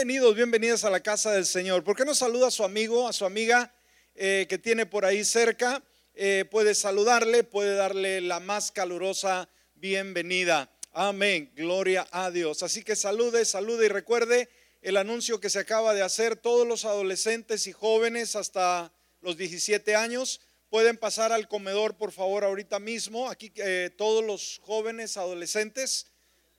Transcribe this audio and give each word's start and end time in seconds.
Bienvenidos, 0.00 0.34
bienvenidas 0.34 0.84
a 0.84 0.90
la 0.90 1.00
casa 1.00 1.32
del 1.32 1.44
Señor. 1.44 1.84
¿Por 1.84 1.94
qué 1.94 2.06
no 2.06 2.14
saluda 2.14 2.46
a 2.48 2.50
su 2.50 2.64
amigo, 2.64 3.06
a 3.06 3.12
su 3.12 3.26
amiga 3.26 3.70
eh, 4.14 4.46
que 4.48 4.56
tiene 4.56 4.86
por 4.86 5.04
ahí 5.04 5.26
cerca? 5.26 5.82
Eh, 6.14 6.46
puede 6.50 6.74
saludarle, 6.74 7.44
puede 7.44 7.74
darle 7.74 8.22
la 8.22 8.40
más 8.40 8.72
calurosa 8.72 9.50
bienvenida. 9.74 10.70
Amén, 10.92 11.52
gloria 11.54 12.08
a 12.12 12.30
Dios. 12.30 12.62
Así 12.62 12.82
que 12.82 12.96
salude, 12.96 13.44
salude 13.44 13.84
y 13.84 13.88
recuerde 13.90 14.48
el 14.80 14.96
anuncio 14.96 15.38
que 15.38 15.50
se 15.50 15.58
acaba 15.58 15.92
de 15.92 16.00
hacer. 16.00 16.34
Todos 16.34 16.66
los 16.66 16.86
adolescentes 16.86 17.66
y 17.66 17.72
jóvenes 17.72 18.36
hasta 18.36 18.94
los 19.20 19.36
17 19.36 19.96
años 19.96 20.40
pueden 20.70 20.96
pasar 20.96 21.30
al 21.30 21.46
comedor, 21.46 21.98
por 21.98 22.12
favor, 22.12 22.42
ahorita 22.42 22.78
mismo. 22.78 23.28
Aquí 23.28 23.52
eh, 23.56 23.90
todos 23.98 24.24
los 24.24 24.60
jóvenes, 24.62 25.18
adolescentes 25.18 26.06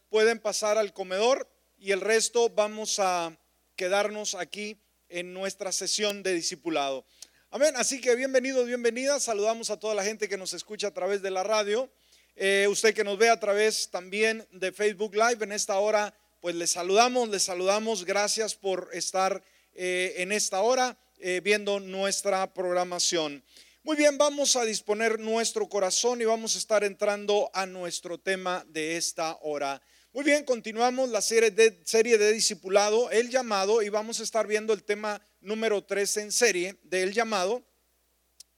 pueden 0.09 0.37
pasar 0.37 0.77
al 0.77 0.93
comedor 0.93 1.49
y 1.81 1.91
el 1.91 1.99
resto 1.99 2.47
vamos 2.49 2.99
a 2.99 3.35
quedarnos 3.75 4.35
aquí 4.35 4.79
en 5.09 5.33
nuestra 5.33 5.71
sesión 5.71 6.21
de 6.21 6.31
discipulado. 6.31 7.05
Amén. 7.49 7.73
Así 7.75 7.99
que 7.99 8.15
bienvenidos, 8.15 8.67
bienvenidas. 8.67 9.23
Saludamos 9.23 9.71
a 9.71 9.79
toda 9.79 9.95
la 9.95 10.03
gente 10.03 10.29
que 10.29 10.37
nos 10.37 10.53
escucha 10.53 10.89
a 10.89 10.93
través 10.93 11.23
de 11.23 11.31
la 11.31 11.43
radio. 11.43 11.91
Eh, 12.35 12.67
usted 12.69 12.93
que 12.93 13.03
nos 13.03 13.17
ve 13.17 13.29
a 13.29 13.39
través 13.39 13.89
también 13.89 14.47
de 14.51 14.71
Facebook 14.71 15.15
Live 15.15 15.43
en 15.43 15.51
esta 15.51 15.79
hora, 15.79 16.13
pues 16.39 16.53
le 16.53 16.67
saludamos, 16.67 17.29
le 17.29 17.39
saludamos. 17.39 18.05
Gracias 18.05 18.53
por 18.53 18.89
estar 18.93 19.43
eh, 19.73 20.13
en 20.17 20.31
esta 20.31 20.61
hora 20.61 20.99
eh, 21.17 21.41
viendo 21.43 21.79
nuestra 21.79 22.53
programación. 22.53 23.43
Muy 23.81 23.97
bien, 23.97 24.19
vamos 24.19 24.55
a 24.55 24.65
disponer 24.65 25.19
nuestro 25.19 25.67
corazón 25.67 26.21
y 26.21 26.25
vamos 26.25 26.53
a 26.53 26.59
estar 26.59 26.83
entrando 26.83 27.49
a 27.55 27.65
nuestro 27.65 28.19
tema 28.19 28.63
de 28.67 28.97
esta 28.97 29.39
hora. 29.41 29.81
Muy 30.13 30.25
bien, 30.25 30.43
continuamos 30.43 31.09
la 31.09 31.21
serie 31.21 31.51
de, 31.51 31.79
serie 31.85 32.17
de 32.17 32.33
discipulado, 32.33 33.09
el 33.11 33.29
llamado, 33.29 33.81
y 33.81 33.87
vamos 33.87 34.19
a 34.19 34.23
estar 34.23 34.45
viendo 34.45 34.73
el 34.73 34.83
tema 34.83 35.21
número 35.39 35.85
3 35.85 36.17
en 36.17 36.33
serie 36.33 36.75
del 36.83 37.13
llamado. 37.13 37.63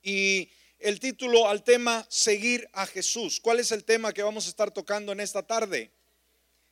Y 0.02 0.50
el 0.80 1.00
título 1.00 1.48
al 1.48 1.64
tema 1.64 2.08
Seguir 2.10 2.68
a 2.74 2.88
Jesús. 2.88 3.40
¿Cuál 3.40 3.60
es 3.60 3.72
el 3.72 3.84
tema 3.84 4.14
que 4.14 4.24
vamos 4.24 4.48
a 4.48 4.50
estar 4.50 4.72
tocando 4.72 5.12
en 5.12 5.20
esta 5.20 5.46
tarde? 5.46 5.92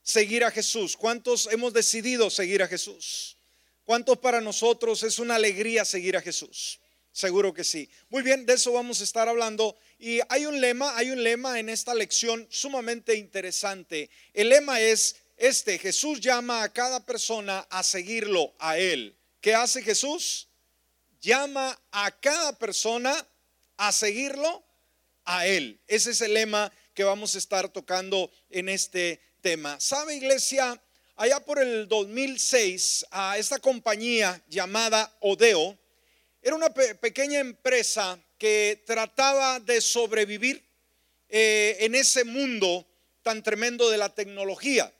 Seguir 0.01 0.43
a 0.43 0.49
Jesús. 0.49 0.97
¿Cuántos 0.97 1.47
hemos 1.51 1.73
decidido 1.73 2.31
seguir 2.31 2.63
a 2.63 2.67
Jesús? 2.67 3.37
¿Cuántos 3.83 4.17
para 4.17 4.41
nosotros 4.41 5.03
es 5.03 5.19
una 5.19 5.35
alegría 5.35 5.85
seguir 5.85 6.17
a 6.17 6.21
Jesús? 6.21 6.79
Seguro 7.11 7.53
que 7.53 7.63
sí. 7.63 7.89
Muy 8.09 8.23
bien, 8.23 8.45
de 8.45 8.53
eso 8.53 8.71
vamos 8.71 9.01
a 9.01 9.03
estar 9.03 9.27
hablando. 9.27 9.77
Y 9.99 10.19
hay 10.29 10.45
un 10.45 10.61
lema, 10.61 10.95
hay 10.97 11.11
un 11.11 11.23
lema 11.23 11.59
en 11.59 11.69
esta 11.69 11.93
lección 11.93 12.47
sumamente 12.49 13.15
interesante. 13.15 14.09
El 14.33 14.49
lema 14.49 14.79
es 14.79 15.17
este, 15.37 15.77
Jesús 15.79 16.21
llama 16.21 16.63
a 16.63 16.71
cada 16.71 17.05
persona 17.05 17.67
a 17.69 17.83
seguirlo 17.83 18.53
a 18.59 18.77
Él. 18.77 19.17
¿Qué 19.41 19.55
hace 19.55 19.81
Jesús? 19.81 20.47
Llama 21.19 21.77
a 21.91 22.11
cada 22.11 22.57
persona 22.57 23.27
a 23.77 23.91
seguirlo 23.91 24.63
a 25.25 25.47
Él. 25.47 25.79
Ese 25.87 26.11
es 26.11 26.21
el 26.21 26.35
lema 26.35 26.71
que 26.93 27.03
vamos 27.03 27.35
a 27.35 27.39
estar 27.39 27.69
tocando 27.69 28.31
en 28.49 28.69
este 28.69 29.19
tema. 29.41 29.79
¿Sabe 29.79 30.15
iglesia? 30.15 30.81
Allá 31.15 31.39
por 31.39 31.59
el 31.59 31.87
2006, 31.87 33.05
a 33.11 33.37
esta 33.37 33.59
compañía 33.59 34.41
llamada 34.47 35.15
Odeo, 35.19 35.77
era 36.41 36.55
una 36.55 36.73
pequeña 36.73 37.39
empresa 37.39 38.19
que 38.37 38.83
trataba 38.85 39.59
de 39.59 39.79
sobrevivir 39.79 40.63
eh, 41.29 41.77
en 41.81 41.93
ese 41.93 42.23
mundo 42.23 42.87
tan 43.21 43.43
tremendo 43.43 43.89
de 43.89 43.97
la 43.97 44.13
tecnología. 44.13 44.91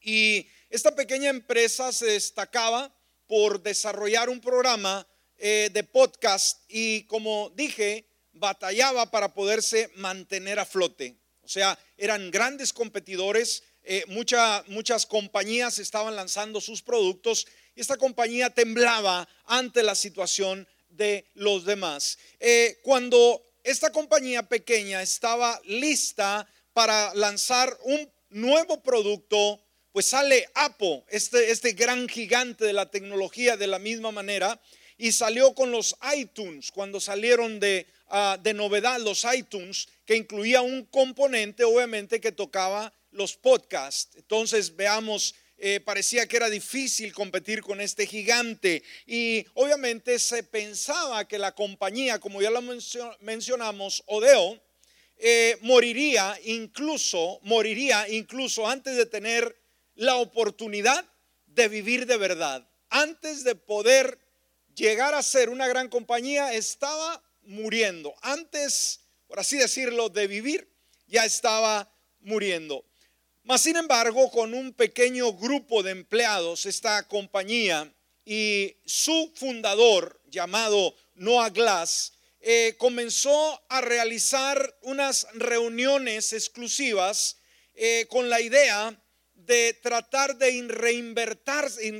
Y 0.00 0.48
esta 0.70 0.94
pequeña 0.94 1.28
empresa 1.28 1.92
se 1.92 2.06
destacaba 2.06 2.94
por 3.26 3.62
desarrollar 3.62 4.30
un 4.30 4.40
programa 4.40 5.06
eh, 5.36 5.70
de 5.72 5.84
podcast 5.84 6.62
y 6.68 7.04
como 7.04 7.50
dije, 7.54 8.06
batallaba 8.32 9.10
para 9.10 9.34
poderse 9.34 9.90
mantener 9.96 10.58
a 10.58 10.64
flote. 10.64 11.16
O 11.42 11.48
sea, 11.48 11.78
eran 11.98 12.30
grandes 12.30 12.72
competidores, 12.72 13.62
eh, 13.82 14.04
muchas 14.06 15.06
compañías 15.06 15.78
estaban 15.78 16.16
lanzando 16.16 16.60
sus 16.60 16.82
productos 16.82 17.46
esta 17.76 17.96
compañía 17.96 18.50
temblaba 18.50 19.28
ante 19.46 19.82
la 19.82 19.94
situación 19.94 20.66
de 20.88 21.26
los 21.34 21.64
demás. 21.64 22.18
Eh, 22.38 22.78
cuando 22.82 23.42
esta 23.64 23.90
compañía 23.90 24.42
pequeña 24.42 25.02
estaba 25.02 25.60
lista 25.64 26.46
para 26.72 27.14
lanzar 27.14 27.76
un 27.84 28.10
nuevo 28.30 28.82
producto, 28.82 29.62
pues 29.92 30.06
sale 30.06 30.48
Apple, 30.54 31.04
este, 31.08 31.50
este 31.50 31.72
gran 31.72 32.08
gigante 32.08 32.64
de 32.64 32.72
la 32.72 32.90
tecnología 32.90 33.56
de 33.56 33.66
la 33.66 33.78
misma 33.78 34.10
manera, 34.10 34.60
y 34.96 35.12
salió 35.12 35.54
con 35.54 35.70
los 35.70 35.96
iTunes, 36.16 36.70
cuando 36.70 37.00
salieron 37.00 37.58
de, 37.58 37.86
ah, 38.08 38.38
de 38.42 38.54
novedad 38.54 39.00
los 39.00 39.26
iTunes, 39.34 39.88
que 40.04 40.16
incluía 40.16 40.62
un 40.62 40.84
componente, 40.86 41.64
obviamente, 41.64 42.20
que 42.20 42.32
tocaba 42.32 42.92
los 43.10 43.36
podcasts. 43.36 44.16
Entonces 44.16 44.74
veamos 44.74 45.34
eh, 45.64 45.78
parecía 45.78 46.26
que 46.26 46.36
era 46.36 46.50
difícil 46.50 47.12
competir 47.12 47.62
con 47.62 47.80
este 47.80 48.04
gigante 48.04 48.82
y 49.06 49.46
obviamente 49.54 50.18
se 50.18 50.42
pensaba 50.42 51.28
que 51.28 51.38
la 51.38 51.54
compañía, 51.54 52.18
como 52.18 52.42
ya 52.42 52.50
lo 52.50 52.60
mencionamos, 53.20 54.02
Odeo, 54.06 54.60
eh, 55.18 55.56
moriría 55.60 56.36
incluso, 56.42 57.38
moriría 57.44 58.08
incluso 58.08 58.66
antes 58.66 58.96
de 58.96 59.06
tener 59.06 59.56
la 59.94 60.16
oportunidad 60.16 61.04
de 61.46 61.68
vivir 61.68 62.06
de 62.06 62.16
verdad. 62.16 62.68
Antes 62.88 63.44
de 63.44 63.54
poder 63.54 64.18
llegar 64.74 65.14
a 65.14 65.22
ser 65.22 65.48
una 65.48 65.68
gran 65.68 65.88
compañía, 65.88 66.54
estaba 66.54 67.22
muriendo. 67.42 68.12
Antes, 68.22 69.02
por 69.28 69.38
así 69.38 69.58
decirlo, 69.58 70.08
de 70.08 70.26
vivir, 70.26 70.68
ya 71.06 71.24
estaba 71.24 71.88
muriendo. 72.18 72.84
Mas, 73.44 73.62
sin 73.62 73.76
embargo, 73.76 74.30
con 74.30 74.54
un 74.54 74.72
pequeño 74.72 75.32
grupo 75.32 75.82
de 75.82 75.90
empleados, 75.90 76.64
esta 76.64 77.08
compañía 77.08 77.92
y 78.24 78.76
su 78.86 79.32
fundador, 79.34 80.20
llamado 80.26 80.94
Noah 81.14 81.50
Glass, 81.50 82.12
eh, 82.40 82.76
comenzó 82.78 83.60
a 83.68 83.80
realizar 83.80 84.78
unas 84.82 85.26
reuniones 85.34 86.32
exclusivas 86.32 87.38
eh, 87.74 88.06
con 88.08 88.30
la 88.30 88.40
idea 88.40 88.96
de 89.34 89.74
tratar 89.74 90.36
de 90.36 90.62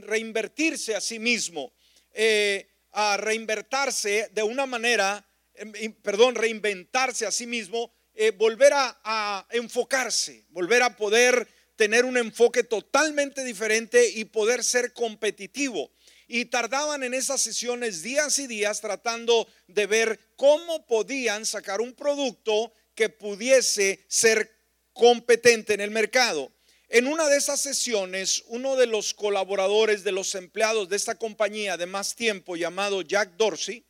reinvertirse 0.02 0.94
a 0.94 1.00
sí 1.00 1.18
mismo, 1.18 1.72
eh, 2.12 2.68
a 2.92 3.16
reinvertirse 3.16 4.28
de 4.32 4.42
una 4.44 4.66
manera, 4.66 5.28
em, 5.54 5.92
perdón, 6.02 6.36
reinventarse 6.36 7.26
a 7.26 7.32
sí 7.32 7.46
mismo 7.46 7.92
eh, 8.14 8.30
volver 8.30 8.72
a, 8.74 9.46
enfocarse, 9.50 10.44
volver 10.50 10.82
a 10.82 10.96
poder 10.96 11.48
tener 11.76 12.04
un 12.04 12.16
enfoque 12.16 12.62
totalmente 12.62 13.44
diferente 13.44 14.08
y 14.10 14.24
poder 14.26 14.62
ser 14.62 14.92
competitivo. 14.92 15.90
Y 16.28 16.46
tardaban 16.46 17.02
en 17.02 17.14
esas 17.14 17.40
sesiones 17.40 18.02
días 18.02 18.38
y 18.38 18.46
días 18.46 18.80
tratando 18.80 19.46
de 19.66 19.86
ver 19.86 20.20
cómo 20.36 20.86
podían 20.86 21.44
sacar 21.44 21.80
un 21.80 21.94
producto 21.94 22.72
que 22.94 23.08
pudiese 23.08 24.04
ser 24.08 24.50
competente 24.92 25.74
en 25.74 25.80
el 25.80 25.90
mercado. 25.90 26.52
En 26.88 27.06
una 27.06 27.26
de 27.28 27.38
esas 27.38 27.60
sesiones, 27.60 28.44
uno 28.48 28.76
de 28.76 28.86
los 28.86 29.14
colaboradores, 29.14 30.04
de 30.04 30.12
los 30.12 30.34
empleados 30.34 30.90
de 30.90 30.96
esta 30.96 31.14
compañía 31.14 31.78
de 31.78 31.86
más 31.86 32.14
tiempo, 32.14 32.54
llamado 32.54 33.00
Jack 33.00 33.36
Dorsey, 33.36 33.86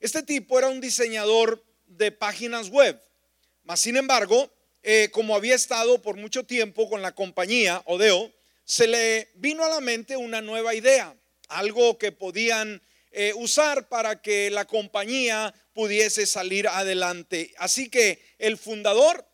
este 0.00 0.22
tipo 0.22 0.58
era 0.58 0.68
un 0.68 0.80
diseñador 0.80 1.62
de 1.86 2.10
páginas 2.10 2.70
web. 2.70 2.98
Mas, 3.68 3.80
sin 3.80 3.98
embargo, 3.98 4.50
eh, 4.82 5.10
como 5.12 5.36
había 5.36 5.54
estado 5.54 6.00
por 6.00 6.16
mucho 6.16 6.42
tiempo 6.44 6.88
con 6.88 7.02
la 7.02 7.14
compañía 7.14 7.82
Odeo, 7.84 8.32
se 8.64 8.86
le 8.86 9.28
vino 9.34 9.62
a 9.62 9.68
la 9.68 9.80
mente 9.82 10.16
una 10.16 10.40
nueva 10.40 10.74
idea, 10.74 11.14
algo 11.48 11.98
que 11.98 12.10
podían 12.10 12.80
eh, 13.10 13.34
usar 13.36 13.90
para 13.90 14.22
que 14.22 14.48
la 14.48 14.64
compañía 14.64 15.54
pudiese 15.74 16.24
salir 16.24 16.66
adelante. 16.66 17.52
Así 17.58 17.90
que 17.90 18.24
el 18.38 18.56
fundador 18.56 19.28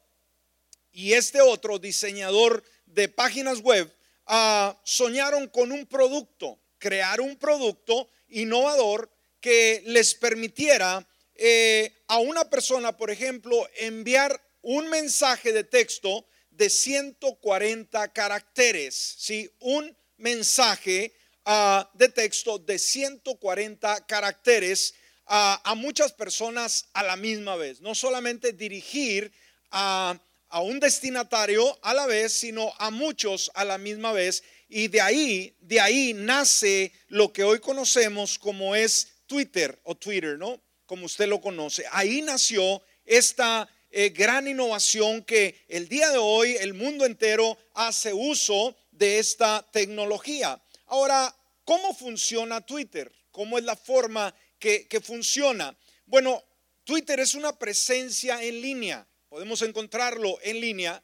y 0.91 1.13
este 1.13 1.41
otro 1.41 1.79
diseñador 1.79 2.65
de 2.87 3.09
páginas 3.09 3.61
web 3.61 3.89
ah, 4.27 4.77
soñaron 4.83 5.47
con 5.47 5.71
un 5.71 5.87
producto, 5.87 6.59
crear 6.79 7.21
un 7.21 7.37
producto 7.37 8.11
innovador 8.27 9.13
que 9.39 9.85
les 9.87 10.17
permitiera 10.17 11.07
eh, 11.35 11.93
a 12.09 12.19
una 12.19 12.49
persona, 12.49 12.97
por 12.97 13.11
ejemplo, 13.11 13.69
enviar 13.77 14.41
un 14.63 14.89
mensaje 14.89 15.53
de 15.53 15.65
texto 15.65 16.27
de 16.51 16.71
140 16.71 18.13
caracteres, 18.13 18.95
¿sí? 19.19 19.51
Un 19.59 19.97
mensaje 20.17 21.13
ah, 21.45 21.91
de 21.95 22.09
texto 22.09 22.59
de 22.59 22.79
140 22.79 24.07
caracteres 24.07 24.95
a 25.27 25.75
muchas 25.75 26.13
personas 26.13 26.87
a 26.93 27.03
la 27.03 27.17
misma 27.17 27.57
vez. 27.57 27.81
No 27.81 27.95
solamente 27.95 28.53
dirigir 28.53 29.33
a, 29.71 30.19
a 30.55 30.61
un 30.61 30.79
destinatario 30.79 31.77
a 31.83 31.93
la 31.95 32.07
vez, 32.07 32.33
sino 32.33 32.73
a 32.79 32.91
muchos 32.91 33.51
a 33.55 33.65
la 33.65 33.77
misma 33.77 34.13
vez. 34.13 34.45
y 34.69 34.87
de 34.87 35.01
ahí, 35.01 35.57
de 35.61 35.81
ahí 35.81 36.15
nace 36.15 36.93
lo 37.09 37.33
que 37.33 37.43
hoy 37.43 37.59
conocemos 37.59 38.39
como 38.39 38.77
es 38.77 39.09
Twitter 39.27 39.81
o 39.83 39.97
Twitter, 39.97 40.39
¿no? 40.39 40.63
Como 40.87 41.07
usted 41.07 41.27
lo 41.27 41.41
conoce. 41.41 41.85
Ahí 41.91 42.23
nació 42.23 42.83
esta 43.05 43.69
eh, 43.91 44.11
gran 44.11 44.49
innovación 44.49 45.23
que 45.23 45.65
el 45.69 45.89
día 45.89 46.11
de 46.11 46.19
hoy 46.19 46.57
el 46.57 46.75
mundo 46.75 47.05
entero 47.07 47.57
hace 47.75 48.13
uso 48.13 48.77
de 48.91 49.19
esta 49.19 49.67
tecnología. 49.73 50.61
Ahora, 50.87 51.35
¿cómo 51.65 51.95
funciona 51.95 52.61
Twitter? 52.61 53.13
¿Cómo 53.31 53.57
es 53.59 53.65
la 53.65 53.77
forma 53.77 54.35
que, 54.59 54.87
que 54.89 55.01
funciona? 55.01 55.77
Bueno, 56.07 56.45
Twitter 56.85 57.21
es 57.21 57.35
una 57.35 57.59
presencia 57.59 58.43
en 58.43 58.61
línea. 58.61 59.07
Podemos 59.29 59.63
encontrarlo 59.63 60.39
en 60.43 60.61
línea 60.61 61.03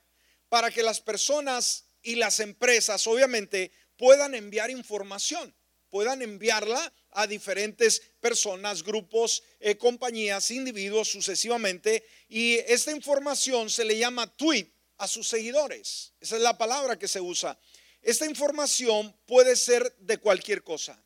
para 0.48 0.70
que 0.70 0.82
las 0.82 1.00
personas 1.00 1.84
y 2.02 2.16
las 2.16 2.40
empresas 2.40 3.06
obviamente 3.06 3.72
puedan 3.96 4.34
enviar 4.34 4.70
información, 4.70 5.54
puedan 5.90 6.22
enviarla 6.22 6.92
a 7.12 7.26
diferentes 7.26 8.02
personas, 8.20 8.82
grupos, 8.82 9.42
eh, 9.58 9.76
compañías, 9.76 10.50
individuos 10.50 11.08
sucesivamente. 11.08 12.04
Y 12.28 12.56
esta 12.66 12.92
información 12.92 13.70
se 13.70 13.84
le 13.84 13.98
llama 13.98 14.26
tweet 14.36 14.68
a 14.98 15.08
sus 15.08 15.28
seguidores. 15.28 16.12
Esa 16.20 16.36
es 16.36 16.42
la 16.42 16.58
palabra 16.58 16.98
que 16.98 17.08
se 17.08 17.20
usa. 17.20 17.58
Esta 18.02 18.26
información 18.26 19.14
puede 19.26 19.56
ser 19.56 19.94
de 19.98 20.18
cualquier 20.18 20.62
cosa, 20.62 21.02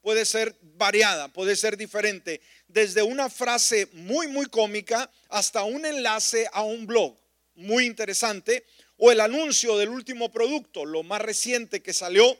puede 0.00 0.24
ser 0.24 0.56
variada, 0.62 1.28
puede 1.28 1.54
ser 1.54 1.76
diferente, 1.76 2.40
desde 2.66 3.02
una 3.02 3.28
frase 3.28 3.88
muy, 3.92 4.28
muy 4.28 4.46
cómica 4.46 5.10
hasta 5.28 5.64
un 5.64 5.84
enlace 5.84 6.48
a 6.52 6.62
un 6.62 6.86
blog 6.86 7.14
muy 7.54 7.84
interesante 7.84 8.64
o 8.96 9.10
el 9.12 9.20
anuncio 9.20 9.76
del 9.76 9.90
último 9.90 10.30
producto, 10.30 10.84
lo 10.84 11.02
más 11.02 11.20
reciente 11.20 11.82
que 11.82 11.92
salió, 11.92 12.38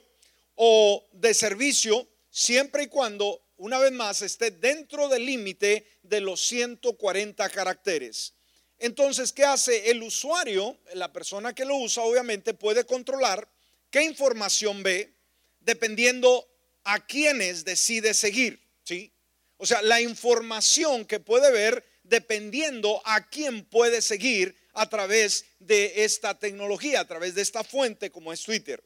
o 0.55 1.07
de 1.13 1.33
servicio, 1.33 2.07
siempre 2.31 2.83
y 2.83 2.87
cuando, 2.87 3.45
una 3.57 3.77
vez 3.77 3.91
más, 3.91 4.23
esté 4.23 4.49
dentro 4.49 5.07
del 5.09 5.25
límite 5.25 5.85
de 6.01 6.21
los 6.21 6.41
140 6.41 7.47
caracteres. 7.49 8.33
Entonces, 8.79 9.31
¿qué 9.31 9.43
hace 9.43 9.91
el 9.91 10.01
usuario? 10.01 10.79
La 10.95 11.13
persona 11.13 11.53
que 11.53 11.65
lo 11.65 11.75
usa, 11.75 12.01
obviamente, 12.01 12.55
puede 12.55 12.85
controlar 12.85 13.47
qué 13.91 14.03
información 14.03 14.81
ve 14.81 15.13
dependiendo 15.59 16.47
a 16.83 17.05
quiénes 17.05 17.63
decide 17.63 18.15
seguir, 18.15 18.59
¿sí? 18.83 19.13
O 19.57 19.67
sea, 19.67 19.83
la 19.83 20.01
información 20.01 21.05
que 21.05 21.19
puede 21.19 21.51
ver 21.51 21.85
dependiendo 22.01 22.99
a 23.05 23.29
quién 23.29 23.63
puede 23.65 24.01
seguir 24.01 24.57
a 24.73 24.89
través 24.89 25.45
de 25.59 26.03
esta 26.03 26.39
tecnología, 26.39 27.01
a 27.01 27.07
través 27.07 27.35
de 27.35 27.43
esta 27.43 27.63
fuente 27.63 28.09
como 28.09 28.33
es 28.33 28.41
Twitter. 28.41 28.83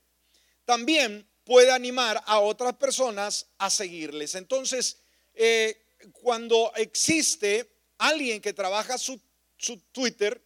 También 0.66 1.26
puede 1.46 1.72
animar 1.72 2.22
a 2.26 2.40
otras 2.40 2.74
personas 2.74 3.48
a 3.58 3.70
seguirles. 3.70 4.36
Entonces, 4.36 4.98
eh, 5.34 5.82
cuando 6.12 6.74
existe 6.76 7.72
alguien 7.98 8.42
que 8.42 8.52
trabaja 8.52 8.98
su, 8.98 9.22
su 9.56 9.78
Twitter, 9.92 10.42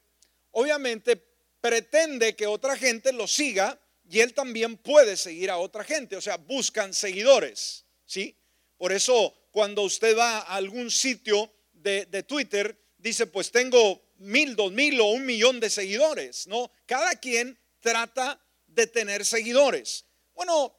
obviamente 0.51 1.15
pretende 1.61 2.35
que 2.35 2.45
otra 2.45 2.77
gente 2.77 3.11
lo 3.11 3.27
siga 3.27 3.79
y 4.09 4.19
él 4.19 4.33
también 4.33 4.77
puede 4.77 5.17
seguir 5.17 5.49
a 5.49 5.57
otra 5.57 5.83
gente, 5.83 6.15
o 6.15 6.21
sea, 6.21 6.37
buscan 6.37 6.93
seguidores, 6.93 7.85
¿sí? 8.05 8.35
Por 8.77 8.91
eso 8.91 9.35
cuando 9.51 9.83
usted 9.83 10.17
va 10.17 10.39
a 10.39 10.55
algún 10.55 10.91
sitio 10.91 11.51
de, 11.73 12.05
de 12.05 12.23
Twitter, 12.23 12.77
dice, 12.97 13.27
pues 13.27 13.51
tengo 13.51 14.01
mil, 14.17 14.55
dos 14.55 14.71
mil 14.71 14.99
o 14.99 15.05
un 15.05 15.25
millón 15.25 15.59
de 15.59 15.69
seguidores, 15.69 16.47
¿no? 16.47 16.71
Cada 16.85 17.15
quien 17.15 17.57
trata 17.79 18.41
de 18.67 18.87
tener 18.87 19.25
seguidores. 19.25 20.05
Bueno, 20.33 20.75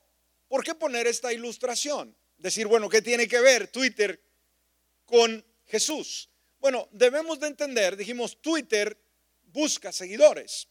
¿por 0.50 0.62
qué 0.62 0.74
poner 0.74 1.06
esta 1.06 1.32
ilustración? 1.32 2.14
Decir, 2.36 2.66
bueno, 2.66 2.90
¿qué 2.90 3.00
tiene 3.00 3.26
que 3.26 3.40
ver 3.40 3.68
Twitter 3.68 4.22
con 5.06 5.42
Jesús? 5.64 6.28
Bueno, 6.58 6.86
debemos 6.92 7.40
de 7.40 7.46
entender, 7.46 7.96
dijimos, 7.96 8.42
Twitter 8.42 8.94
busca 9.44 9.90
seguidores. 9.90 10.68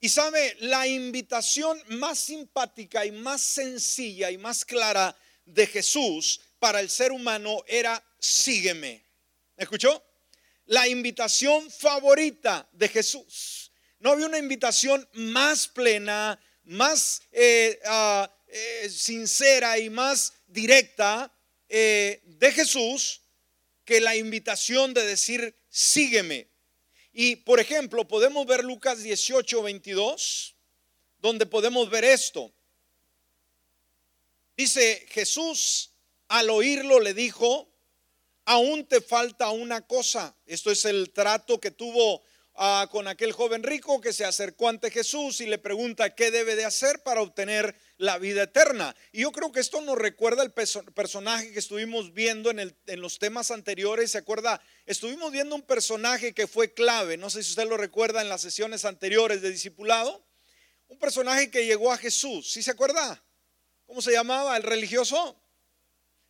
Y 0.00 0.08
sabe, 0.08 0.56
la 0.60 0.86
invitación 0.86 1.82
más 1.88 2.18
simpática 2.18 3.04
y 3.04 3.10
más 3.10 3.42
sencilla 3.42 4.30
y 4.30 4.38
más 4.38 4.64
clara 4.64 5.14
de 5.44 5.66
Jesús 5.66 6.40
para 6.58 6.80
el 6.80 6.88
ser 6.88 7.12
humano 7.12 7.62
era 7.66 8.02
sígueme. 8.18 9.04
¿Escuchó? 9.58 10.02
la 10.68 10.86
invitación 10.86 11.70
favorita 11.70 12.68
de 12.72 12.88
Jesús. 12.88 13.72
No 14.00 14.10
había 14.10 14.26
una 14.26 14.38
invitación 14.38 15.06
más 15.14 15.66
plena, 15.66 16.38
más 16.68 17.22
eh, 17.32 17.80
ah, 17.86 18.30
eh, 18.46 18.88
sincera 18.90 19.78
y 19.78 19.90
más 19.90 20.34
directa 20.46 21.32
eh, 21.68 22.20
de 22.24 22.52
Jesús 22.52 23.22
que 23.84 24.00
la 24.00 24.14
invitación 24.16 24.92
de 24.92 25.04
decir, 25.06 25.56
sígueme. 25.70 26.48
Y 27.12 27.36
por 27.36 27.58
ejemplo, 27.58 28.06
podemos 28.06 28.46
ver 28.46 28.64
Lucas 28.64 29.02
18, 29.02 29.62
22, 29.62 30.54
donde 31.20 31.46
podemos 31.46 31.88
ver 31.88 32.04
esto. 32.04 32.52
Dice 34.56 35.06
Jesús, 35.10 35.92
al 36.28 36.50
oírlo 36.50 37.00
le 37.00 37.14
dijo, 37.14 37.68
aún 38.44 38.84
te 38.84 39.00
falta 39.00 39.50
una 39.50 39.86
cosa. 39.86 40.36
Esto 40.44 40.70
es 40.70 40.84
el 40.84 41.12
trato 41.12 41.58
que 41.60 41.70
tuvo 41.70 42.22
ah, 42.58 42.88
con 42.90 43.08
aquel 43.08 43.32
joven 43.32 43.62
rico 43.62 44.00
que 44.00 44.12
se 44.12 44.24
acercó 44.24 44.68
ante 44.68 44.90
Jesús 44.90 45.40
y 45.40 45.46
le 45.46 45.58
pregunta 45.58 46.14
qué 46.14 46.30
debe 46.30 46.56
de 46.56 46.64
hacer 46.64 47.02
para 47.02 47.22
obtener 47.22 47.74
la 47.96 48.18
vida 48.18 48.42
eterna. 48.42 48.94
Y 49.12 49.22
yo 49.22 49.32
creo 49.32 49.52
que 49.52 49.60
esto 49.60 49.80
nos 49.80 49.96
recuerda 49.96 50.42
el 50.42 50.52
personaje 50.52 51.52
que 51.52 51.58
estuvimos 51.58 52.12
viendo 52.12 52.50
en, 52.50 52.58
en 52.58 53.00
los 53.00 53.18
temas 53.18 53.50
anteriores. 53.50 54.10
¿Se 54.10 54.18
acuerda? 54.18 54.60
Estuvimos 54.84 55.32
viendo 55.32 55.54
un 55.54 55.62
personaje 55.62 56.34
que 56.34 56.46
fue 56.46 56.74
clave. 56.74 57.16
No 57.16 57.30
sé 57.30 57.42
si 57.42 57.50
usted 57.50 57.68
lo 57.68 57.76
recuerda 57.76 58.20
en 58.20 58.28
las 58.28 58.42
sesiones 58.42 58.84
anteriores 58.84 59.40
de 59.40 59.50
discipulado. 59.50 60.24
Un 60.88 60.98
personaje 60.98 61.50
que 61.50 61.64
llegó 61.64 61.92
a 61.92 61.96
Jesús. 61.96 62.50
¿Sí 62.50 62.62
se 62.62 62.72
acuerda? 62.72 63.22
¿Cómo 63.86 64.02
se 64.02 64.12
llamaba? 64.12 64.56
El 64.56 64.64
religioso. 64.64 65.40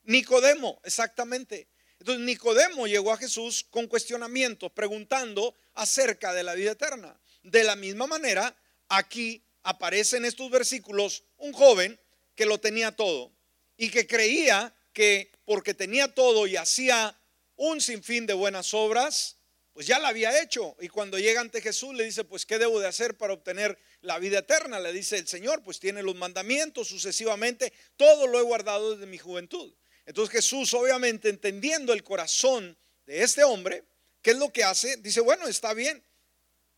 Nicodemo, 0.05 0.81
exactamente. 0.85 1.69
Entonces 1.99 2.25
Nicodemo 2.25 2.87
llegó 2.87 3.13
a 3.13 3.17
Jesús 3.17 3.67
con 3.69 3.87
cuestionamientos, 3.89 4.71
preguntando 4.73 5.55
acerca 5.79 6.35
de 6.35 6.43
la 6.43 6.55
vida 6.55 6.73
eterna. 6.73 7.19
De 7.43 7.63
la 7.63 7.77
misma 7.77 8.07
manera, 8.07 8.55
aquí 8.89 9.43
aparece 9.63 10.17
en 10.17 10.25
estos 10.25 10.51
versículos 10.51 11.25
un 11.37 11.53
joven 11.53 11.99
que 12.35 12.47
lo 12.47 12.59
tenía 12.59 12.93
todo 12.93 13.33
y 13.77 13.91
que 13.91 14.07
creía 14.07 14.75
que 14.93 15.31
porque 15.45 15.75
tenía 15.75 16.13
todo 16.13 16.47
y 16.47 16.57
hacía 16.57 17.17
un 17.55 17.81
sinfín 17.81 18.27
de 18.27 18.35
buenas 18.35 18.75
obras, 18.75 19.37
pues 19.73 19.87
ya 19.87 20.01
la 20.01 20.09
había 20.09 20.43
hecho. 20.43 20.77
Y 20.81 20.89
cuando 20.89 21.17
llega 21.19 21.41
ante 21.41 21.61
Jesús 21.61 21.95
le 21.95 22.05
dice, 22.05 22.25
pues 22.25 22.45
¿qué 22.45 22.59
debo 22.59 22.81
de 22.81 22.89
hacer 22.89 23.17
para 23.17 23.35
obtener 23.35 23.79
la 24.01 24.19
vida 24.19 24.41
eterna? 24.41 24.81
Le 24.81 24.93
dice 24.93 25.17
el 25.17 25.29
Señor, 25.29 25.63
pues 25.63 25.79
tiene 25.79 26.03
los 26.03 26.17
mandamientos 26.17 26.89
sucesivamente, 26.89 27.73
todo 27.97 28.27
lo 28.27 28.41
he 28.41 28.43
guardado 28.43 28.95
desde 28.95 29.07
mi 29.07 29.19
juventud. 29.19 29.73
Entonces 30.07 30.33
Jesús, 30.33 30.75
obviamente, 30.75 31.29
entendiendo 31.29 31.93
el 31.93 32.03
corazón 32.03 32.77
de 33.07 33.23
este 33.23 33.45
hombre, 33.45 33.85
¿qué 34.29 34.33
es 34.33 34.39
lo 34.39 34.53
que 34.53 34.63
hace? 34.63 34.99
Dice, 34.99 35.23
bueno, 35.23 35.49
está 35.49 35.73
bien, 35.73 36.05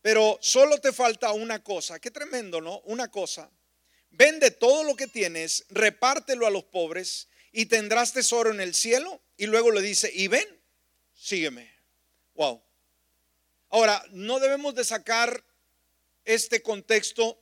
pero 0.01 0.39
solo 0.41 0.77
te 0.77 0.93
falta 0.93 1.33
una 1.33 1.61
cosa. 1.61 1.99
Qué 1.99 2.09
tremendo, 2.09 2.61
¿no? 2.61 2.79
Una 2.85 3.11
cosa. 3.11 3.51
Vende 4.09 4.51
todo 4.51 4.85
lo 4.85 4.95
que 4.95 5.07
tienes, 5.07 5.65
repártelo 5.67 6.47
a 6.47 6.49
los 6.49 6.63
pobres 6.63 7.27
y 7.51 7.65
tendrás 7.65 8.13
tesoro 8.13 8.51
en 8.51 8.61
el 8.61 8.73
cielo. 8.73 9.21
Y 9.35 9.47
luego 9.47 9.69
le 9.71 9.81
dice, 9.81 10.09
y 10.13 10.29
ven, 10.29 10.47
sígueme. 11.13 11.69
Wow. 12.35 12.63
Ahora, 13.67 14.01
no 14.11 14.39
debemos 14.39 14.73
de 14.73 14.85
sacar 14.85 15.43
este 16.23 16.61
contexto 16.61 17.37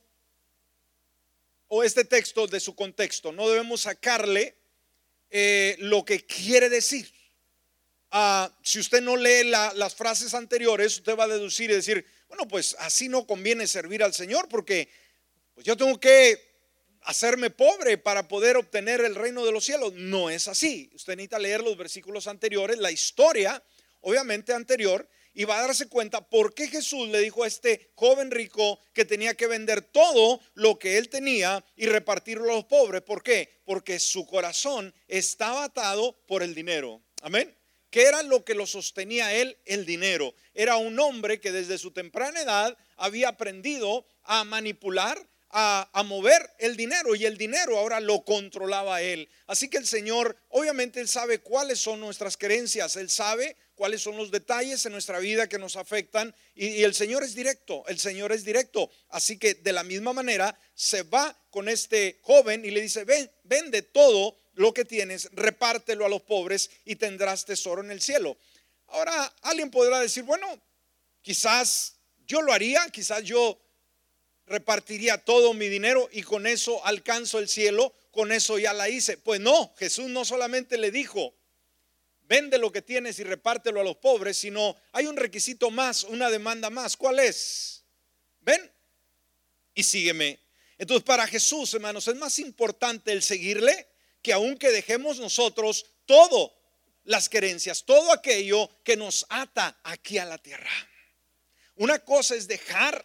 o 1.68 1.84
este 1.84 2.04
texto 2.04 2.48
de 2.48 2.58
su 2.58 2.74
contexto. 2.74 3.30
No 3.30 3.48
debemos 3.48 3.82
sacarle 3.82 4.56
eh, 5.30 5.76
lo 5.78 6.04
que 6.04 6.26
quiere 6.26 6.68
decir. 6.68 7.19
Si 8.62 8.80
usted 8.80 9.00
no 9.02 9.16
lee 9.16 9.44
las 9.44 9.94
frases 9.94 10.34
anteriores, 10.34 10.98
usted 10.98 11.16
va 11.16 11.24
a 11.24 11.28
deducir 11.28 11.70
y 11.70 11.74
decir, 11.74 12.04
bueno, 12.28 12.46
pues 12.48 12.76
así 12.80 13.08
no 13.08 13.26
conviene 13.26 13.66
servir 13.66 14.02
al 14.02 14.14
Señor 14.14 14.48
porque 14.48 14.88
pues 15.54 15.66
yo 15.66 15.76
tengo 15.76 15.98
que 16.00 16.50
hacerme 17.02 17.50
pobre 17.50 17.98
para 17.98 18.28
poder 18.28 18.56
obtener 18.56 19.00
el 19.00 19.14
reino 19.14 19.44
de 19.44 19.52
los 19.52 19.64
cielos. 19.64 19.92
No 19.94 20.30
es 20.30 20.48
así. 20.48 20.90
Usted 20.94 21.16
necesita 21.16 21.38
leer 21.38 21.62
los 21.62 21.76
versículos 21.76 22.26
anteriores, 22.26 22.78
la 22.78 22.90
historia, 22.90 23.62
obviamente 24.00 24.52
anterior, 24.52 25.08
y 25.32 25.44
va 25.44 25.58
a 25.58 25.62
darse 25.62 25.88
cuenta 25.88 26.28
por 26.28 26.54
qué 26.54 26.66
Jesús 26.66 27.08
le 27.08 27.20
dijo 27.20 27.44
a 27.44 27.46
este 27.46 27.92
joven 27.94 28.30
rico 28.30 28.80
que 28.92 29.04
tenía 29.04 29.34
que 29.34 29.46
vender 29.46 29.82
todo 29.82 30.40
lo 30.54 30.78
que 30.78 30.98
él 30.98 31.08
tenía 31.08 31.64
y 31.76 31.86
repartirlo 31.86 32.50
a 32.50 32.56
los 32.56 32.64
pobres. 32.64 33.02
¿Por 33.02 33.22
qué? 33.22 33.60
Porque 33.64 34.00
su 34.00 34.26
corazón 34.26 34.92
estaba 35.06 35.64
atado 35.64 36.18
por 36.26 36.42
el 36.42 36.54
dinero. 36.54 37.00
Amén. 37.22 37.56
¿Qué 37.90 38.02
era 38.02 38.22
lo 38.22 38.44
que 38.44 38.54
lo 38.54 38.66
sostenía 38.66 39.34
él? 39.34 39.58
El 39.64 39.84
dinero. 39.84 40.34
Era 40.54 40.76
un 40.76 40.98
hombre 41.00 41.40
que 41.40 41.50
desde 41.50 41.76
su 41.76 41.90
temprana 41.90 42.40
edad 42.40 42.78
había 42.96 43.30
aprendido 43.30 44.06
a 44.22 44.44
manipular, 44.44 45.28
a, 45.52 46.02
mover 46.04 46.48
el 46.60 46.76
dinero 46.76 47.16
y 47.16 47.26
el 47.26 47.36
dinero 47.36 47.76
ahora 47.76 47.98
lo 47.98 48.24
controlaba 48.24 49.02
él. 49.02 49.28
Así 49.48 49.68
que 49.68 49.78
el 49.78 49.86
Señor, 49.86 50.36
obviamente 50.48 51.00
Él 51.00 51.08
sabe 51.08 51.40
cuáles 51.40 51.80
son 51.80 51.98
nuestras 51.98 52.36
creencias, 52.36 52.94
Él 52.94 53.10
sabe 53.10 53.56
cuáles 53.74 54.00
son 54.00 54.16
los 54.16 54.30
detalles 54.30 54.86
en 54.86 54.92
nuestra 54.92 55.18
vida 55.18 55.48
que 55.48 55.58
nos 55.58 55.74
afectan 55.74 56.34
y, 56.54 56.68
y 56.68 56.84
el 56.84 56.94
Señor 56.94 57.24
es 57.24 57.34
directo, 57.34 57.82
el 57.88 57.98
Señor 57.98 58.30
es 58.30 58.44
directo. 58.44 58.90
Así 59.08 59.38
que 59.38 59.54
de 59.54 59.72
la 59.72 59.82
misma 59.82 60.12
manera 60.12 60.56
se 60.74 61.02
va 61.02 61.36
con 61.50 61.68
este 61.68 62.20
joven 62.22 62.64
y 62.64 62.70
le 62.70 62.80
dice, 62.80 63.04
ven, 63.04 63.28
vende 63.42 63.82
todo 63.82 64.39
lo 64.60 64.74
que 64.74 64.84
tienes, 64.84 65.30
repártelo 65.32 66.04
a 66.04 66.10
los 66.10 66.20
pobres 66.20 66.70
y 66.84 66.96
tendrás 66.96 67.46
tesoro 67.46 67.82
en 67.82 67.90
el 67.90 68.02
cielo. 68.02 68.36
Ahora 68.88 69.34
alguien 69.40 69.70
podrá 69.70 70.00
decir, 70.00 70.22
bueno, 70.24 70.46
quizás 71.22 71.94
yo 72.26 72.42
lo 72.42 72.52
haría, 72.52 72.86
quizás 72.90 73.24
yo 73.24 73.58
repartiría 74.44 75.16
todo 75.16 75.54
mi 75.54 75.68
dinero 75.68 76.10
y 76.12 76.22
con 76.22 76.46
eso 76.46 76.84
alcanzo 76.84 77.38
el 77.38 77.48
cielo, 77.48 77.94
con 78.10 78.32
eso 78.32 78.58
ya 78.58 78.74
la 78.74 78.90
hice. 78.90 79.16
Pues 79.16 79.40
no, 79.40 79.72
Jesús 79.78 80.10
no 80.10 80.26
solamente 80.26 80.76
le 80.76 80.90
dijo, 80.90 81.34
vende 82.28 82.58
lo 82.58 82.70
que 82.70 82.82
tienes 82.82 83.18
y 83.18 83.24
repártelo 83.24 83.80
a 83.80 83.84
los 83.84 83.96
pobres, 83.96 84.36
sino 84.36 84.76
hay 84.92 85.06
un 85.06 85.16
requisito 85.16 85.70
más, 85.70 86.04
una 86.04 86.28
demanda 86.28 86.68
más. 86.68 86.98
¿Cuál 86.98 87.20
es? 87.20 87.82
Ven 88.40 88.70
y 89.74 89.82
sígueme. 89.84 90.38
Entonces 90.76 91.02
para 91.02 91.26
Jesús, 91.26 91.72
hermanos, 91.72 92.06
es 92.08 92.16
más 92.16 92.38
importante 92.38 93.10
el 93.12 93.22
seguirle 93.22 93.89
que 94.22 94.32
aunque 94.32 94.70
dejemos 94.70 95.18
nosotros 95.18 95.86
todo, 96.06 96.54
las 97.04 97.28
creencias, 97.28 97.84
todo 97.84 98.12
aquello 98.12 98.70
que 98.84 98.96
nos 98.96 99.26
ata 99.28 99.80
aquí 99.84 100.18
a 100.18 100.24
la 100.24 100.38
tierra. 100.38 100.70
Una 101.76 101.98
cosa 101.98 102.34
es 102.34 102.46
dejar 102.46 103.04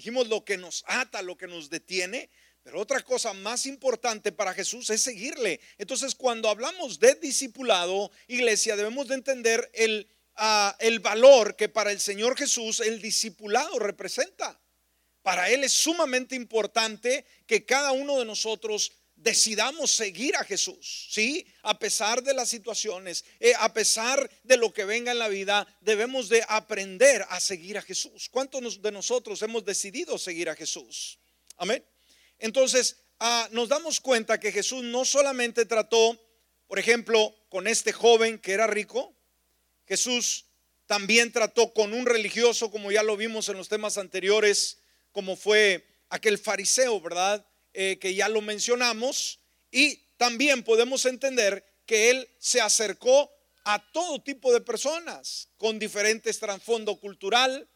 Dijimos 0.00 0.28
lo 0.28 0.46
que 0.46 0.56
nos 0.56 0.82
ata, 0.86 1.20
lo 1.20 1.36
que 1.36 1.46
nos 1.46 1.68
detiene, 1.68 2.30
pero 2.62 2.80
otra 2.80 3.02
cosa 3.02 3.34
más 3.34 3.66
importante 3.66 4.32
para 4.32 4.54
Jesús 4.54 4.88
es 4.88 5.02
seguirle. 5.02 5.60
Entonces, 5.76 6.14
cuando 6.14 6.48
hablamos 6.48 6.98
de 6.98 7.16
discipulado, 7.16 8.10
iglesia, 8.26 8.76
debemos 8.76 9.08
de 9.08 9.16
entender 9.16 9.70
el, 9.74 10.08
ah, 10.36 10.74
el 10.80 11.00
valor 11.00 11.54
que 11.54 11.68
para 11.68 11.92
el 11.92 12.00
Señor 12.00 12.34
Jesús 12.34 12.80
el 12.80 13.02
discipulado 13.02 13.78
representa. 13.78 14.58
Para 15.20 15.50
Él 15.50 15.64
es 15.64 15.72
sumamente 15.72 16.34
importante 16.34 17.26
que 17.46 17.66
cada 17.66 17.92
uno 17.92 18.18
de 18.18 18.24
nosotros 18.24 18.92
decidamos 19.22 19.90
seguir 19.90 20.34
a 20.36 20.44
Jesús, 20.44 21.08
¿sí? 21.10 21.46
A 21.62 21.78
pesar 21.78 22.22
de 22.22 22.32
las 22.32 22.48
situaciones, 22.48 23.24
eh, 23.38 23.52
a 23.58 23.72
pesar 23.72 24.30
de 24.44 24.56
lo 24.56 24.72
que 24.72 24.84
venga 24.84 25.12
en 25.12 25.18
la 25.18 25.28
vida, 25.28 25.66
debemos 25.80 26.28
de 26.28 26.44
aprender 26.48 27.24
a 27.28 27.38
seguir 27.38 27.76
a 27.76 27.82
Jesús. 27.82 28.28
¿Cuántos 28.30 28.80
de 28.80 28.92
nosotros 28.92 29.42
hemos 29.42 29.64
decidido 29.64 30.16
seguir 30.16 30.48
a 30.48 30.56
Jesús? 30.56 31.18
Amén. 31.58 31.84
Entonces, 32.38 32.96
ah, 33.18 33.46
nos 33.52 33.68
damos 33.68 34.00
cuenta 34.00 34.40
que 34.40 34.52
Jesús 34.52 34.82
no 34.84 35.04
solamente 35.04 35.66
trató, 35.66 36.18
por 36.66 36.78
ejemplo, 36.78 37.34
con 37.50 37.66
este 37.66 37.92
joven 37.92 38.38
que 38.38 38.52
era 38.52 38.66
rico, 38.66 39.14
Jesús 39.86 40.46
también 40.86 41.30
trató 41.30 41.74
con 41.74 41.92
un 41.92 42.06
religioso, 42.06 42.70
como 42.70 42.90
ya 42.90 43.02
lo 43.02 43.16
vimos 43.16 43.48
en 43.50 43.58
los 43.58 43.68
temas 43.68 43.98
anteriores, 43.98 44.78
como 45.12 45.36
fue 45.36 45.86
aquel 46.08 46.38
fariseo, 46.38 47.00
¿verdad? 47.00 47.46
Eh, 47.72 47.98
que 48.00 48.14
ya 48.14 48.28
lo 48.28 48.40
mencionamos, 48.40 49.38
y 49.70 49.96
también 50.16 50.64
podemos 50.64 51.06
entender 51.06 51.64
que 51.86 52.10
él 52.10 52.28
se 52.38 52.60
acercó 52.60 53.30
a 53.64 53.78
todo 53.92 54.20
tipo 54.20 54.52
de 54.52 54.60
personas 54.60 55.48
con 55.56 55.78
diferentes 55.78 56.40
trasfondo 56.40 56.96
cultural, 56.96 57.68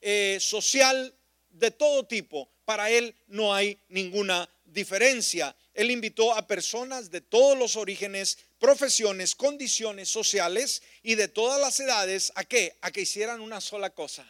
eh, 0.00 0.38
social, 0.40 1.12
de 1.48 1.72
todo 1.72 2.04
tipo. 2.06 2.48
Para 2.64 2.90
él 2.90 3.14
no 3.26 3.52
hay 3.52 3.76
ninguna 3.88 4.48
diferencia. 4.64 5.56
Él 5.74 5.90
invitó 5.90 6.32
a 6.32 6.46
personas 6.46 7.10
de 7.10 7.20
todos 7.20 7.58
los 7.58 7.74
orígenes, 7.74 8.38
profesiones, 8.60 9.34
condiciones 9.34 10.08
sociales 10.08 10.82
y 11.02 11.16
de 11.16 11.26
todas 11.26 11.60
las 11.60 11.80
edades 11.80 12.32
a 12.36 12.44
qué? 12.44 12.76
A 12.82 12.92
que 12.92 13.00
hicieran 13.00 13.40
una 13.40 13.60
sola 13.60 13.90
cosa. 13.90 14.24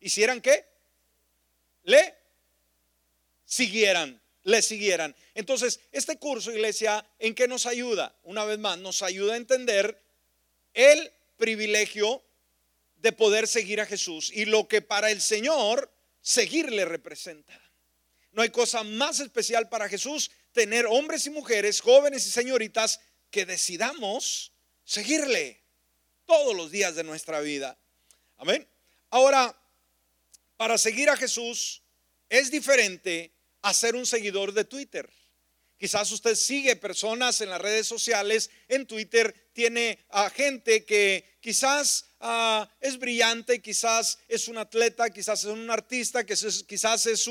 ¿Hicieran 0.00 0.40
qué? 0.40 0.64
Le 1.82 2.14
siguieran 3.44 4.21
le 4.44 4.62
siguieran. 4.62 5.14
Entonces, 5.34 5.80
este 5.92 6.16
curso, 6.16 6.50
iglesia, 6.50 7.06
¿en 7.18 7.34
qué 7.34 7.48
nos 7.48 7.66
ayuda? 7.66 8.14
Una 8.24 8.44
vez 8.44 8.58
más, 8.58 8.78
nos 8.78 9.02
ayuda 9.02 9.34
a 9.34 9.36
entender 9.36 10.00
el 10.74 11.12
privilegio 11.36 12.22
de 12.96 13.12
poder 13.12 13.48
seguir 13.48 13.80
a 13.80 13.86
Jesús 13.86 14.30
y 14.32 14.44
lo 14.44 14.68
que 14.68 14.80
para 14.80 15.10
el 15.10 15.20
Señor 15.20 15.92
seguirle 16.20 16.84
representa. 16.84 17.60
No 18.32 18.42
hay 18.42 18.50
cosa 18.50 18.82
más 18.84 19.20
especial 19.20 19.68
para 19.68 19.88
Jesús 19.88 20.30
tener 20.52 20.86
hombres 20.86 21.26
y 21.26 21.30
mujeres, 21.30 21.80
jóvenes 21.80 22.26
y 22.26 22.30
señoritas 22.30 23.00
que 23.30 23.44
decidamos 23.44 24.52
seguirle 24.84 25.60
todos 26.26 26.54
los 26.54 26.70
días 26.70 26.94
de 26.94 27.04
nuestra 27.04 27.40
vida. 27.40 27.78
Amén. 28.38 28.66
Ahora, 29.10 29.58
para 30.56 30.78
seguir 30.78 31.10
a 31.10 31.16
Jesús 31.16 31.82
es 32.28 32.50
diferente 32.50 33.32
a 33.62 33.72
ser 33.72 33.94
un 33.96 34.06
seguidor 34.06 34.52
de 34.52 34.64
Twitter. 34.64 35.08
Quizás 35.82 36.12
usted 36.12 36.36
sigue 36.36 36.76
personas 36.76 37.40
en 37.40 37.50
las 37.50 37.60
redes 37.60 37.88
sociales, 37.88 38.50
en 38.68 38.86
Twitter 38.86 39.50
tiene 39.52 39.98
a 40.10 40.30
gente 40.30 40.84
que 40.84 41.38
quizás 41.40 42.06
ah, 42.20 42.70
es 42.80 42.98
brillante, 43.00 43.60
quizás 43.60 44.20
es 44.28 44.46
un 44.46 44.58
atleta, 44.58 45.10
quizás 45.10 45.40
es 45.40 45.50
un 45.50 45.68
artista, 45.68 46.24
quizás 46.24 47.06
es 47.06 47.28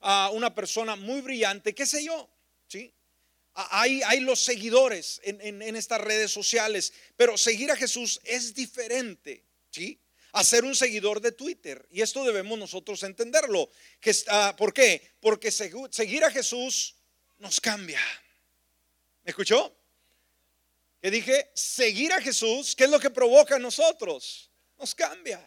ah, 0.00 0.30
una 0.32 0.54
persona 0.54 0.96
muy 0.96 1.20
brillante, 1.20 1.74
qué 1.74 1.84
sé 1.84 2.02
yo. 2.02 2.30
¿sí? 2.68 2.94
Hay, 3.52 4.00
hay 4.06 4.20
los 4.20 4.40
seguidores 4.40 5.20
en, 5.22 5.60
en, 5.60 5.76
estas 5.76 6.00
redes 6.00 6.30
sociales, 6.30 6.94
pero 7.16 7.36
seguir 7.36 7.70
a 7.70 7.76
Jesús 7.76 8.18
es 8.24 8.54
diferente. 8.54 9.44
¿sí? 9.70 10.00
A 10.32 10.44
ser 10.44 10.64
un 10.64 10.74
seguidor 10.74 11.20
de 11.20 11.32
Twitter. 11.32 11.86
Y 11.90 12.02
esto 12.02 12.24
debemos 12.24 12.58
nosotros 12.58 13.02
entenderlo. 13.02 13.68
Que, 14.00 14.14
¿Por 14.56 14.72
qué? 14.72 15.10
Porque 15.20 15.50
seguir 15.50 16.24
a 16.24 16.30
Jesús 16.30 16.96
nos 17.38 17.60
cambia. 17.60 18.00
¿Me 19.24 19.30
escuchó? 19.30 19.74
Que 21.00 21.10
dije, 21.10 21.50
seguir 21.54 22.12
a 22.12 22.20
Jesús, 22.20 22.76
¿qué 22.76 22.84
es 22.84 22.90
lo 22.90 23.00
que 23.00 23.10
provoca 23.10 23.56
a 23.56 23.58
nosotros? 23.58 24.50
Nos 24.78 24.94
cambia. 24.94 25.46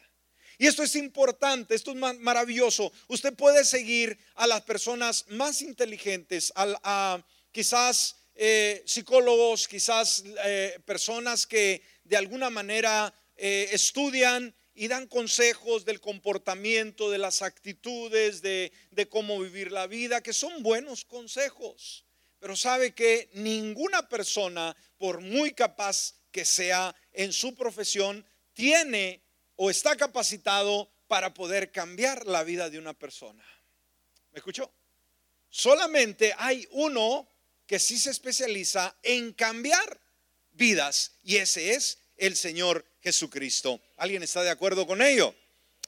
Y 0.58 0.68
esto 0.68 0.84
es 0.84 0.96
importante, 0.96 1.76
esto 1.76 1.92
es 1.92 1.98
maravilloso. 1.98 2.92
Usted 3.08 3.34
puede 3.34 3.66
seguir 3.66 4.18
a 4.36 4.48
las 4.48 4.62
personas 4.62 5.26
más 5.30 5.62
inteligentes, 5.62 6.54
a, 6.56 7.24
quizás 7.52 8.16
eh, 8.36 8.84
psicólogos, 8.86 9.68
quizás 9.68 10.24
eh, 10.46 10.80
personas 10.86 11.46
que 11.46 11.82
de 12.04 12.18
alguna 12.18 12.50
manera 12.50 13.14
eh, 13.36 13.70
estudian 13.72 14.54
y 14.76 14.88
dan 14.88 15.08
consejos 15.08 15.86
del 15.86 16.02
comportamiento, 16.02 17.12
de 17.12 17.20
las 17.20 17.42
actitudes, 17.42 18.42
de, 18.42 18.72
cómo 19.10 19.40
vivir 19.40 19.72
la 19.72 19.88
vida, 19.88 20.22
que 20.22 20.34
son 20.34 20.64
buenos 20.64 21.06
consejos. 21.06 22.06
Pero 22.40 22.56
sabe 22.56 22.94
que 22.94 23.30
ninguna 23.34 24.10
persona, 24.10 24.76
por 24.98 25.22
muy 25.22 25.54
capaz 25.54 26.16
que 26.32 26.46
sea 26.46 26.96
en 27.12 27.32
su 27.32 27.56
profesión, 27.56 28.26
tiene 28.54 29.22
o 29.56 29.70
está 29.70 29.96
capacitado 29.96 30.92
para 31.08 31.34
poder 31.34 31.72
cambiar 31.72 32.26
la 32.26 32.44
vida 32.44 32.70
de 32.70 32.80
una 32.80 32.94
persona. 32.94 33.46
¿Me 34.32 34.40
escuchó? 34.40 34.74
Solamente 35.50 36.34
hay 36.38 36.68
uno 36.72 37.30
que 37.68 37.78
sí 37.78 38.00
se 38.00 38.10
especializa 38.10 38.98
en 39.04 39.34
cambiar 39.34 40.02
vidas 40.52 41.14
y 41.24 41.38
ese 41.38 41.76
es 41.76 42.00
el 42.26 42.38
Señor 42.38 42.86
Jesucristo. 43.02 43.82
¿Alguien 43.98 44.24
está 44.24 44.44
de 44.44 44.50
acuerdo 44.50 44.88
con 44.88 45.02
ello? 45.02 45.36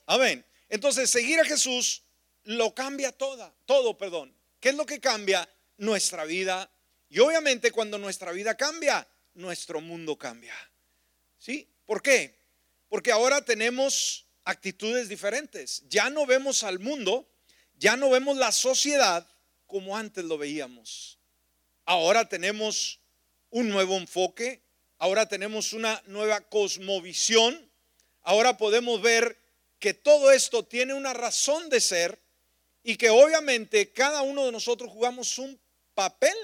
Amén. 0.06 0.46
Entonces, 0.68 1.10
seguir 1.10 1.40
a 1.40 1.46
Jesús 1.46 2.04
lo 2.44 2.76
cambia 2.76 3.14
toda, 3.14 3.54
todo, 3.66 3.98
perdón. 3.98 4.36
¿Qué 4.60 4.70
es 4.70 4.76
lo 4.76 4.86
que 4.86 5.00
cambia? 5.00 5.48
Nuestra 5.78 6.26
vida. 6.26 6.70
Y 7.10 7.20
obviamente 7.20 7.72
cuando 7.72 7.98
nuestra 7.98 8.34
vida 8.34 8.56
cambia, 8.56 9.08
nuestro 9.36 9.80
mundo 9.80 10.18
cambia. 10.18 10.54
¿Sí? 11.40 11.70
¿Por 11.86 12.02
qué? 12.02 12.38
Porque 12.90 13.14
ahora 13.14 13.44
tenemos 13.44 14.26
actitudes 14.44 15.08
diferentes. 15.08 15.84
Ya 15.88 16.10
no 16.10 16.26
vemos 16.26 16.64
al 16.64 16.80
mundo, 16.80 17.30
ya 17.78 17.96
no 17.96 18.10
vemos 18.10 18.36
la 18.36 18.52
sociedad 18.52 19.26
como 19.68 19.96
antes 19.96 20.26
lo 20.26 20.38
veíamos. 20.38 21.18
Ahora 21.86 22.28
tenemos 22.28 23.00
un 23.52 23.70
nuevo 23.70 23.96
enfoque, 23.96 24.65
ahora 25.06 25.28
tenemos 25.28 25.72
una 25.74 26.02
nueva 26.08 26.42
cosmovisión, 26.42 27.72
ahora 28.24 28.58
podemos 28.58 29.04
ver 29.04 29.40
que 29.78 29.94
todo 29.94 30.32
esto 30.32 30.66
tiene 30.66 30.96
una 30.96 31.14
razón 31.14 31.70
de 31.70 31.80
ser 31.80 32.20
y 32.82 32.96
que 32.96 33.12
obviamente 33.12 33.92
cada 33.94 34.24
uno 34.24 34.48
de 34.48 34.52
nosotros 34.52 34.90
jugamos 34.90 35.38
un 35.38 35.62
papel 35.94 36.36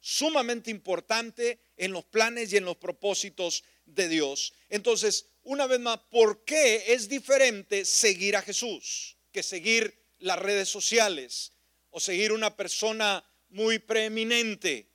sumamente 0.00 0.70
importante 0.70 1.60
en 1.78 1.92
los 1.92 2.04
planes 2.04 2.52
y 2.52 2.58
en 2.58 2.66
los 2.66 2.76
propósitos 2.76 3.64
de 3.86 4.06
Dios. 4.08 4.52
Entonces, 4.68 5.24
una 5.42 5.66
vez 5.66 5.80
más, 5.80 5.98
¿por 6.10 6.44
qué 6.44 6.92
es 6.92 7.08
diferente 7.08 7.86
seguir 7.86 8.36
a 8.36 8.42
Jesús 8.42 9.16
que 9.32 9.42
seguir 9.42 9.98
las 10.18 10.38
redes 10.38 10.68
sociales? 10.68 11.52
o 11.90 12.00
seguir 12.00 12.32
una 12.32 12.56
persona 12.56 13.24
muy 13.48 13.78
preeminente. 13.78 14.89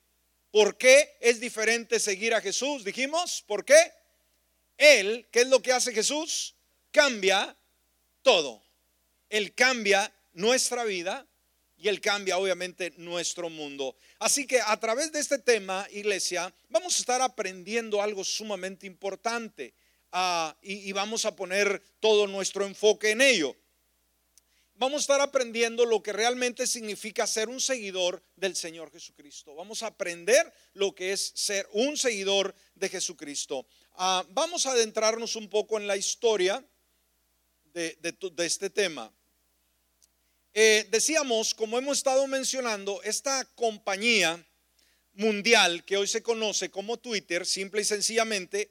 ¿Por 0.56 0.78
qué 0.78 1.18
es 1.20 1.38
diferente 1.38 2.00
seguir 2.00 2.32
a 2.32 2.40
Jesús? 2.40 2.82
Dijimos, 2.82 3.44
¿por 3.46 3.62
qué? 3.62 3.92
Él, 4.78 5.28
¿qué 5.30 5.42
es 5.42 5.48
lo 5.48 5.60
que 5.60 5.70
hace 5.70 5.92
Jesús? 5.92 6.54
Cambia 6.90 7.54
todo. 8.22 8.62
Él 9.28 9.52
cambia 9.52 10.10
nuestra 10.32 10.84
vida 10.84 11.26
y 11.76 11.88
Él 11.88 12.00
cambia 12.00 12.38
obviamente 12.38 12.94
nuestro 12.96 13.50
mundo. 13.50 13.98
Así 14.18 14.46
que 14.46 14.58
a 14.62 14.80
través 14.80 15.12
de 15.12 15.20
este 15.20 15.38
tema, 15.38 15.86
iglesia, 15.90 16.50
vamos 16.70 16.96
a 16.96 17.00
estar 17.00 17.20
aprendiendo 17.20 18.00
algo 18.00 18.24
sumamente 18.24 18.86
importante 18.86 19.74
ah, 20.10 20.56
y, 20.62 20.88
y 20.88 20.92
vamos 20.92 21.26
a 21.26 21.36
poner 21.36 21.82
todo 22.00 22.26
nuestro 22.26 22.64
enfoque 22.64 23.10
en 23.10 23.20
ello. 23.20 23.54
Vamos 24.78 24.98
a 24.98 25.04
estar 25.04 25.20
aprendiendo 25.22 25.86
lo 25.86 26.02
que 26.02 26.12
realmente 26.12 26.66
significa 26.66 27.26
ser 27.26 27.48
un 27.48 27.62
seguidor 27.62 28.22
del 28.36 28.54
Señor 28.54 28.92
Jesucristo. 28.92 29.54
Vamos 29.54 29.82
a 29.82 29.86
aprender 29.86 30.52
lo 30.74 30.94
que 30.94 31.12
es 31.12 31.32
ser 31.34 31.66
un 31.72 31.96
seguidor 31.96 32.54
de 32.74 32.90
Jesucristo. 32.90 33.66
Ah, 33.94 34.22
vamos 34.32 34.66
a 34.66 34.72
adentrarnos 34.72 35.34
un 35.34 35.48
poco 35.48 35.78
en 35.78 35.86
la 35.86 35.96
historia 35.96 36.62
de, 37.72 37.96
este 38.36 38.68
tema. 38.68 39.10
Eh, 40.52 40.86
decíamos, 40.90 41.54
como 41.54 41.78
hemos 41.78 41.96
estado 41.96 42.26
mencionando, 42.26 43.02
esta 43.02 43.46
compañía 43.54 44.44
mundial 45.14 45.84
que 45.84 45.96
hoy 45.96 46.06
se 46.06 46.22
conoce 46.22 46.70
como 46.70 46.98
Twitter, 46.98 47.46
simple 47.46 47.80
y 47.80 47.84
sencillamente, 47.86 48.70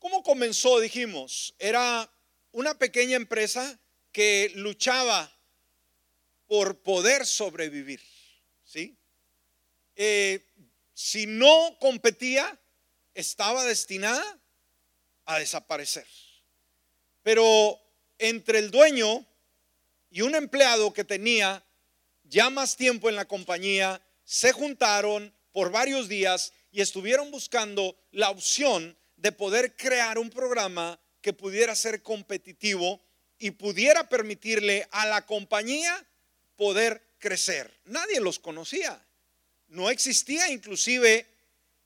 ¿cómo 0.00 0.24
comenzó? 0.24 0.80
Dijimos, 0.80 1.54
era 1.60 2.10
una 2.50 2.76
pequeña 2.76 3.14
empresa 3.14 3.78
que 4.16 4.50
luchaba 4.54 5.30
por 6.46 6.78
poder 6.78 7.26
sobrevivir, 7.26 8.00
¿sí? 8.64 8.96
Eh, 9.94 10.42
si 10.94 11.26
no 11.26 11.76
competía, 11.78 12.58
estaba 13.12 13.62
destinada 13.66 14.40
a 15.26 15.38
desaparecer. 15.38 16.06
Pero 17.22 17.78
entre 18.18 18.58
el 18.60 18.70
dueño 18.70 19.26
y 20.10 20.22
un 20.22 20.34
empleado 20.34 20.94
que 20.94 21.04
tenía 21.04 21.62
ya 22.24 22.48
más 22.48 22.74
tiempo 22.74 23.10
en 23.10 23.16
la 23.16 23.28
compañía, 23.28 24.00
se 24.24 24.50
juntaron 24.52 25.30
por 25.52 25.70
varios 25.70 26.08
días 26.08 26.54
y 26.72 26.80
estuvieron 26.80 27.30
buscando 27.30 27.94
la 28.12 28.30
opción 28.30 28.96
de 29.16 29.32
poder 29.32 29.76
crear 29.76 30.18
un 30.18 30.30
programa 30.30 30.98
que 31.20 31.34
pudiera 31.34 31.74
ser 31.74 32.02
competitivo 32.02 33.05
y 33.38 33.52
pudiera 33.52 34.08
permitirle 34.08 34.86
a 34.90 35.06
la 35.06 35.26
compañía 35.26 36.06
poder 36.56 37.02
crecer. 37.18 37.72
Nadie 37.84 38.20
los 38.20 38.38
conocía. 38.38 39.04
No 39.68 39.90
existía 39.90 40.48
inclusive 40.50 41.26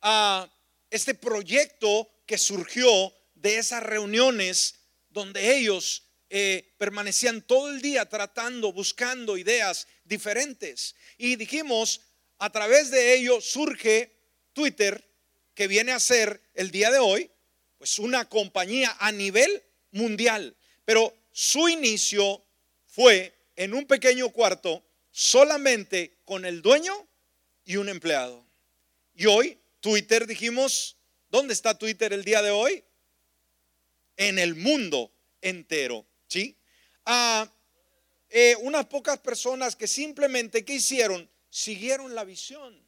ah, 0.03 0.49
este 0.91 1.15
proyecto 1.15 2.09
que 2.27 2.39
surgió 2.39 3.13
de 3.35 3.59
esas 3.59 3.83
reuniones 3.83 4.77
donde 5.09 5.57
ellos 5.57 6.05
eh, 6.29 6.75
permanecían 6.79 7.43
todo 7.43 7.71
el 7.71 7.81
día 7.81 8.09
tratando, 8.09 8.73
buscando 8.73 9.37
ideas 9.37 9.89
diferentes. 10.05 10.95
Y 11.19 11.37
dijimos, 11.37 12.03
a 12.39 12.51
través 12.51 12.91
de 12.91 13.15
ello 13.15 13.41
surge 13.41 14.15
Twitter, 14.53 15.05
que 15.55 15.67
viene 15.67 15.93
a 15.93 16.01
ser 16.01 16.41
el 16.55 16.71
día 16.71 16.91
de 16.91 16.99
hoy, 16.99 17.31
pues 17.79 17.99
una 17.99 18.29
compañía 18.29 18.97
a 19.01 19.11
nivel 19.11 19.63
mundial. 19.91 20.57
Pero 20.85 21.13
su 21.33 21.69
inicio 21.69 22.45
fue 22.87 23.35
en 23.57 23.75
un 23.75 23.87
pequeño 23.87 24.31
cuarto 24.31 24.83
solamente 25.11 26.19
con 26.25 26.45
el 26.45 26.63
dueño 26.63 27.07
y 27.65 27.77
un 27.77 27.89
empleado. 27.89 28.45
Y 29.15 29.27
hoy 29.27 29.59
Twitter, 29.81 30.27
dijimos, 30.27 30.97
¿dónde 31.31 31.55
está 31.55 31.77
Twitter 31.77 32.13
el 32.13 32.25
día 32.25 32.43
de 32.43 32.51
hoy? 32.51 32.85
En 34.17 34.39
el 34.39 34.55
mundo 34.55 35.13
entero. 35.41 36.07
¿sí? 36.27 36.57
A 37.05 37.53
eh, 38.29 38.57
unas 38.61 38.87
pocas 38.87 39.19
personas 39.19 39.75
que 39.75 39.87
simplemente, 39.87 40.65
¿qué 40.65 40.75
hicieron? 40.75 41.29
Siguieron 41.51 42.15
la 42.15 42.25
visión, 42.25 42.81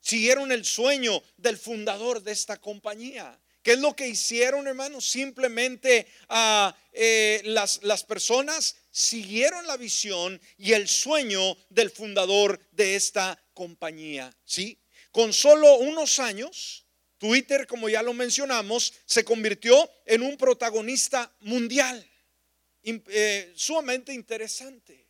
siguieron 0.00 0.50
el 0.50 0.64
sueño 0.64 1.22
del 1.36 1.56
fundador 1.56 2.22
de 2.22 2.32
esta 2.32 2.60
compañía. 2.60 3.38
¿Qué 3.64 3.72
es 3.72 3.78
lo 3.78 3.96
que 3.96 4.06
hicieron, 4.06 4.68
hermanos? 4.68 5.08
Simplemente 5.08 6.06
a 6.28 6.76
eh, 6.92 7.40
las, 7.44 7.82
las 7.82 8.04
personas 8.04 8.76
siguieron 8.90 9.66
la 9.66 9.78
visión 9.78 10.38
y 10.58 10.74
el 10.74 10.86
sueño 10.86 11.56
del 11.70 11.90
fundador 11.90 12.60
de 12.72 12.94
esta 12.94 13.42
compañía. 13.54 14.30
¿Sí? 14.44 14.78
Con 15.10 15.32
solo 15.32 15.76
unos 15.76 16.18
años, 16.18 16.84
Twitter, 17.16 17.66
como 17.66 17.88
ya 17.88 18.02
lo 18.02 18.12
mencionamos, 18.12 18.92
se 19.06 19.24
convirtió 19.24 19.90
en 20.04 20.20
un 20.22 20.36
protagonista 20.36 21.34
mundial. 21.40 22.06
Eh, 22.82 23.50
sumamente 23.56 24.12
interesante. 24.12 25.08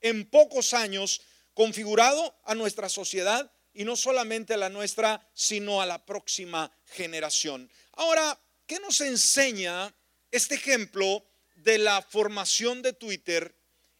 En 0.00 0.24
pocos 0.30 0.72
años, 0.72 1.20
configurado 1.52 2.40
a 2.44 2.54
nuestra 2.54 2.88
sociedad 2.88 3.52
y 3.74 3.84
no 3.84 3.96
solamente 3.96 4.54
a 4.54 4.58
la 4.58 4.68
nuestra, 4.68 5.26
sino 5.34 5.80
a 5.80 5.86
la 5.86 6.04
próxima 6.04 6.70
generación. 6.86 7.70
Ahora, 7.92 8.38
¿qué 8.66 8.78
nos 8.80 9.00
enseña 9.00 9.94
este 10.30 10.54
ejemplo 10.54 11.24
de 11.56 11.78
la 11.78 12.02
formación 12.02 12.82
de 12.82 12.92
Twitter 12.92 13.54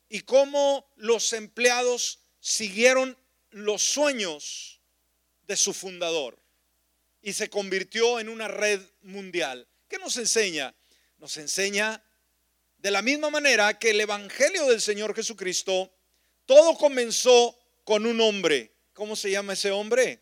y 0.09 0.21
cómo 0.21 0.91
los 0.97 1.33
empleados 1.33 2.21
siguieron 2.41 3.17
los 3.51 3.83
sueños 3.83 4.81
de 5.47 5.57
su 5.57 5.73
fundador 5.73 6.39
y 7.23 7.33
se 7.35 7.51
convirtió 7.51 8.19
en 8.19 8.29
una 8.29 8.49
red 8.49 8.81
mundial? 9.03 9.69
¿Qué 9.89 9.99
nos 9.99 10.17
enseña? 10.17 10.75
Nos 11.19 11.37
enseña 11.37 12.03
de 12.83 12.91
la 12.91 13.01
misma 13.01 13.31
manera 13.31 13.79
que 13.79 13.91
el 13.91 14.01
Evangelio 14.01 14.67
del 14.67 14.81
Señor 14.81 15.15
Jesucristo, 15.15 15.93
todo 16.47 16.77
comenzó 16.77 17.57
con 17.85 18.07
un 18.07 18.21
hombre. 18.21 18.73
¿Cómo 18.93 19.15
se 19.15 19.31
llama 19.31 19.53
ese 19.53 19.71
hombre? 19.71 20.21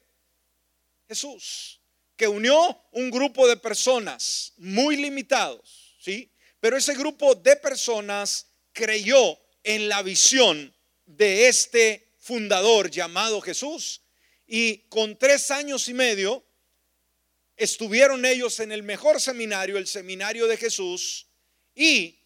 Jesús, 1.08 1.79
que 2.20 2.28
unió 2.28 2.78
un 2.92 3.10
grupo 3.10 3.48
de 3.48 3.56
personas 3.56 4.52
muy 4.58 4.98
limitados, 4.98 5.96
¿sí? 5.98 6.30
Pero 6.60 6.76
ese 6.76 6.92
grupo 6.92 7.34
de 7.34 7.56
personas 7.56 8.48
creyó 8.74 9.38
en 9.64 9.88
la 9.88 10.02
visión 10.02 10.70
de 11.06 11.48
este 11.48 12.12
fundador 12.18 12.90
llamado 12.90 13.40
Jesús 13.40 14.02
y 14.46 14.80
con 14.90 15.18
tres 15.18 15.50
años 15.50 15.88
y 15.88 15.94
medio 15.94 16.44
estuvieron 17.56 18.26
ellos 18.26 18.60
en 18.60 18.70
el 18.70 18.82
mejor 18.82 19.18
seminario, 19.18 19.78
el 19.78 19.86
seminario 19.86 20.46
de 20.46 20.58
Jesús, 20.58 21.26
y 21.74 22.18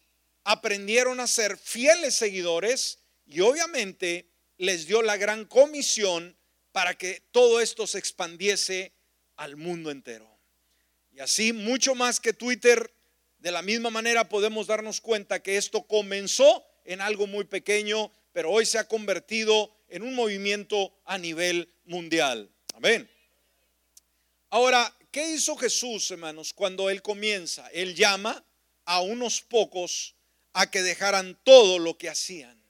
aprendieron 0.43 1.21
a 1.21 1.27
ser 1.27 1.57
fieles 1.57 2.15
seguidores 2.15 2.99
y 3.25 3.39
obviamente 3.39 4.27
les 4.57 4.87
dio 4.87 5.01
la 5.01 5.15
gran 5.15 5.45
comisión 5.45 6.37
para 6.73 6.97
que 6.97 7.23
todo 7.31 7.61
esto 7.61 7.87
se 7.87 7.97
expandiese 7.97 8.94
al 9.35 9.55
mundo 9.55 9.91
entero. 9.91 10.29
Y 11.11 11.19
así, 11.19 11.53
mucho 11.53 11.95
más 11.95 12.19
que 12.19 12.33
Twitter, 12.33 12.91
de 13.39 13.51
la 13.51 13.61
misma 13.61 13.89
manera 13.89 14.27
podemos 14.27 14.67
darnos 14.67 15.01
cuenta 15.01 15.41
que 15.41 15.57
esto 15.57 15.83
comenzó 15.83 16.65
en 16.83 17.01
algo 17.01 17.27
muy 17.27 17.45
pequeño, 17.45 18.11
pero 18.33 18.51
hoy 18.51 18.65
se 18.65 18.77
ha 18.77 18.87
convertido 18.87 19.75
en 19.87 20.03
un 20.03 20.13
movimiento 20.13 20.93
a 21.05 21.17
nivel 21.17 21.71
mundial. 21.85 22.49
Amén. 22.73 23.09
Ahora, 24.49 24.93
¿qué 25.11 25.33
hizo 25.33 25.55
Jesús, 25.55 26.11
hermanos, 26.11 26.53
cuando 26.53 26.89
Él 26.89 27.01
comienza? 27.01 27.67
Él 27.69 27.95
llama 27.95 28.43
a 28.85 29.01
unos 29.01 29.41
pocos 29.41 30.15
a 30.53 30.69
que 30.69 30.81
dejaran 30.81 31.37
todo 31.43 31.79
lo 31.79 31.97
que 31.97 32.09
hacían. 32.09 32.61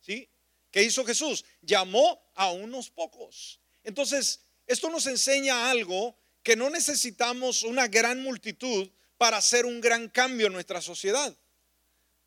¿Sí? 0.00 0.28
¿Qué 0.70 0.82
hizo 0.82 1.04
Jesús? 1.04 1.44
Llamó 1.62 2.20
a 2.34 2.50
unos 2.50 2.90
pocos. 2.90 3.58
Entonces, 3.84 4.40
esto 4.68 4.90
nos 4.90 5.06
enseña 5.06 5.70
algo 5.70 6.16
que 6.42 6.54
no 6.54 6.70
necesitamos 6.70 7.62
una 7.62 7.88
gran 7.88 8.22
multitud 8.22 8.88
para 9.16 9.38
hacer 9.38 9.66
un 9.66 9.80
gran 9.80 10.08
cambio 10.08 10.46
en 10.46 10.52
nuestra 10.52 10.80
sociedad. 10.80 11.36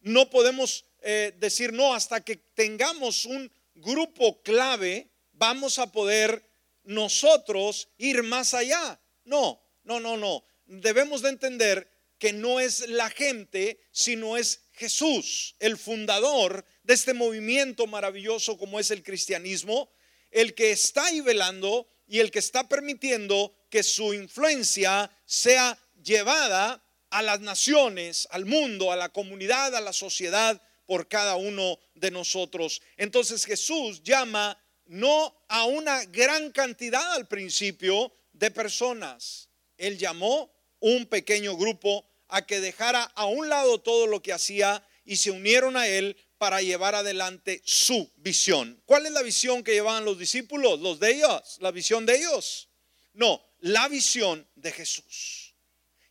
No 0.02 0.30
podemos 0.30 0.86
eh, 1.02 1.34
decir 1.38 1.72
no 1.72 1.94
hasta 1.94 2.22
que 2.22 2.36
tengamos 2.36 3.26
un 3.26 3.52
grupo 3.76 4.42
clave, 4.42 5.10
vamos 5.34 5.80
a 5.80 5.92
poder 5.92 6.50
nosotros 6.84 7.90
ir 7.98 8.24
más 8.24 8.54
allá. 8.54 9.00
No, 9.24 9.62
no, 9.84 10.00
no, 10.00 10.18
no. 10.18 10.44
Debemos 10.66 11.22
de 11.22 11.30
entender 11.30 11.90
que 12.18 12.34
no 12.34 12.60
es 12.60 12.88
la 12.90 13.10
gente, 13.10 13.80
sino 13.92 14.38
es 14.38 14.62
Jesús, 14.74 15.56
el 15.60 15.78
fundador 15.78 16.66
de 16.84 16.94
este 16.94 17.14
movimiento 17.14 17.88
maravilloso 17.88 18.58
como 18.58 18.80
es 18.80 18.92
el 18.92 19.04
cristianismo, 19.04 19.92
el 20.32 20.54
que 20.56 20.72
está 20.72 21.06
ahí 21.06 21.22
velando 21.22 21.88
y 22.12 22.20
el 22.20 22.30
que 22.30 22.40
está 22.40 22.68
permitiendo 22.68 23.56
que 23.70 23.84
su 23.84 24.14
influencia 24.14 25.10
sea 25.26 25.80
llevada 26.04 26.84
a 27.10 27.22
las 27.22 27.40
naciones, 27.40 28.28
al 28.32 28.46
mundo, 28.46 28.92
a 28.92 28.98
la 28.98 29.08
comunidad, 29.08 29.74
a 29.74 29.80
la 29.80 29.94
sociedad 29.94 30.62
por 30.86 31.08
cada 31.08 31.38
uno 31.38 31.80
de 31.96 32.12
nosotros. 32.12 32.82
Entonces 32.98 33.46
Jesús 33.46 34.04
llama 34.04 34.62
no 34.88 35.34
a 35.48 35.64
una 35.64 36.04
gran 36.04 36.52
cantidad 36.52 37.14
al 37.14 37.30
principio 37.30 38.12
de 38.34 38.52
personas. 38.52 39.48
Él 39.78 39.98
llamó 39.98 40.52
un 40.82 41.06
pequeño 41.06 41.56
grupo 41.56 42.06
a 42.28 42.46
que 42.46 42.60
dejara 42.60 43.04
a 43.16 43.26
un 43.26 43.48
lado 43.48 43.80
todo 43.80 44.06
lo 44.06 44.22
que 44.22 44.34
hacía 44.34 44.86
y 45.06 45.16
se 45.16 45.32
unieron 45.32 45.78
a 45.78 45.88
él 45.88 46.18
para 46.42 46.60
llevar 46.64 46.96
adelante 46.96 47.62
su 47.66 48.12
visión. 48.16 48.82
¿Cuál 48.88 49.06
es 49.06 49.12
la 49.12 49.22
visión 49.22 49.64
que 49.64 49.74
llevaban 49.74 50.06
los 50.06 50.18
discípulos? 50.18 50.80
Los 50.80 51.00
de 51.00 51.12
ellos, 51.12 51.58
la 51.60 51.70
visión 51.70 52.04
de 52.08 52.18
ellos. 52.18 52.68
No, 53.14 53.40
la 53.60 53.88
visión 53.88 54.48
de 54.56 54.72
Jesús. 54.72 55.54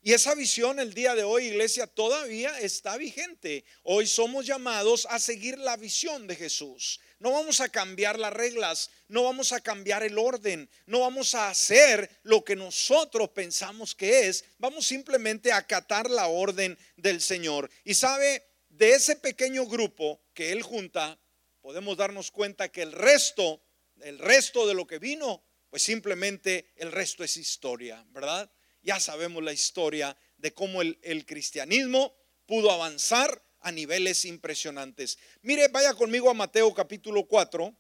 Y 0.03 0.13
esa 0.13 0.37
visión 0.37 0.79
el 0.79 0.95
día 0.95 1.17
de 1.17 1.25
hoy, 1.25 1.47
iglesia, 1.47 1.89
todavía 1.89 2.57
está 2.61 2.97
vigente. 2.97 3.65
Hoy 3.83 4.07
somos 4.07 4.47
llamados 4.47 5.05
a 5.11 5.19
seguir 5.19 5.59
la 5.59 5.77
visión 5.77 6.29
de 6.29 6.37
Jesús. 6.37 7.01
No 7.19 7.33
vamos 7.33 7.61
a 7.61 7.69
cambiar 7.69 8.17
las 8.17 8.33
reglas, 8.33 8.89
no 9.09 9.25
vamos 9.25 9.51
a 9.51 9.61
cambiar 9.61 10.05
el 10.05 10.17
orden, 10.17 10.71
no 10.87 11.01
vamos 11.01 11.35
a 11.35 11.51
hacer 11.51 12.09
lo 12.23 12.45
que 12.45 12.55
nosotros 12.55 13.31
pensamos 13.31 13.97
que 13.97 14.29
es. 14.29 14.45
Vamos 14.59 14.87
simplemente 14.87 15.51
a 15.51 15.57
acatar 15.57 16.09
la 16.09 16.29
orden 16.29 16.79
del 16.97 17.21
Señor. 17.21 17.69
Y 17.85 17.95
sabe, 17.95 18.50
de 18.81 18.95
ese 18.95 19.15
pequeño 19.17 19.67
grupo 19.67 20.23
que 20.33 20.53
Él 20.53 20.63
junta, 20.63 21.21
podemos 21.61 21.99
darnos 21.99 22.31
cuenta 22.31 22.71
que 22.71 22.81
el 22.81 22.93
resto, 22.93 23.61
el 24.01 24.19
resto 24.19 24.67
de 24.67 24.73
lo 24.73 24.87
que 24.87 24.99
vino, 24.99 25.45
pues 25.69 25.83
simplemente 25.83 26.73
el 26.77 26.91
resto 26.91 27.23
es 27.23 27.37
historia, 27.37 28.03
¿verdad? 28.09 28.51
Ya 28.83 28.99
sabemos 28.99 29.45
la 29.45 29.53
historia 29.53 30.17
de 30.39 30.55
cómo 30.55 30.81
el, 30.81 30.99
el 31.03 31.27
cristianismo 31.27 32.15
pudo 32.47 32.71
avanzar 32.71 33.45
a 33.61 33.71
niveles 33.71 34.25
impresionantes. 34.25 35.19
Mire, 35.43 35.69
vaya 35.69 35.93
conmigo 35.93 36.31
a 36.31 36.35
Mateo 36.35 36.73
capítulo 36.73 37.25
4, 37.25 37.77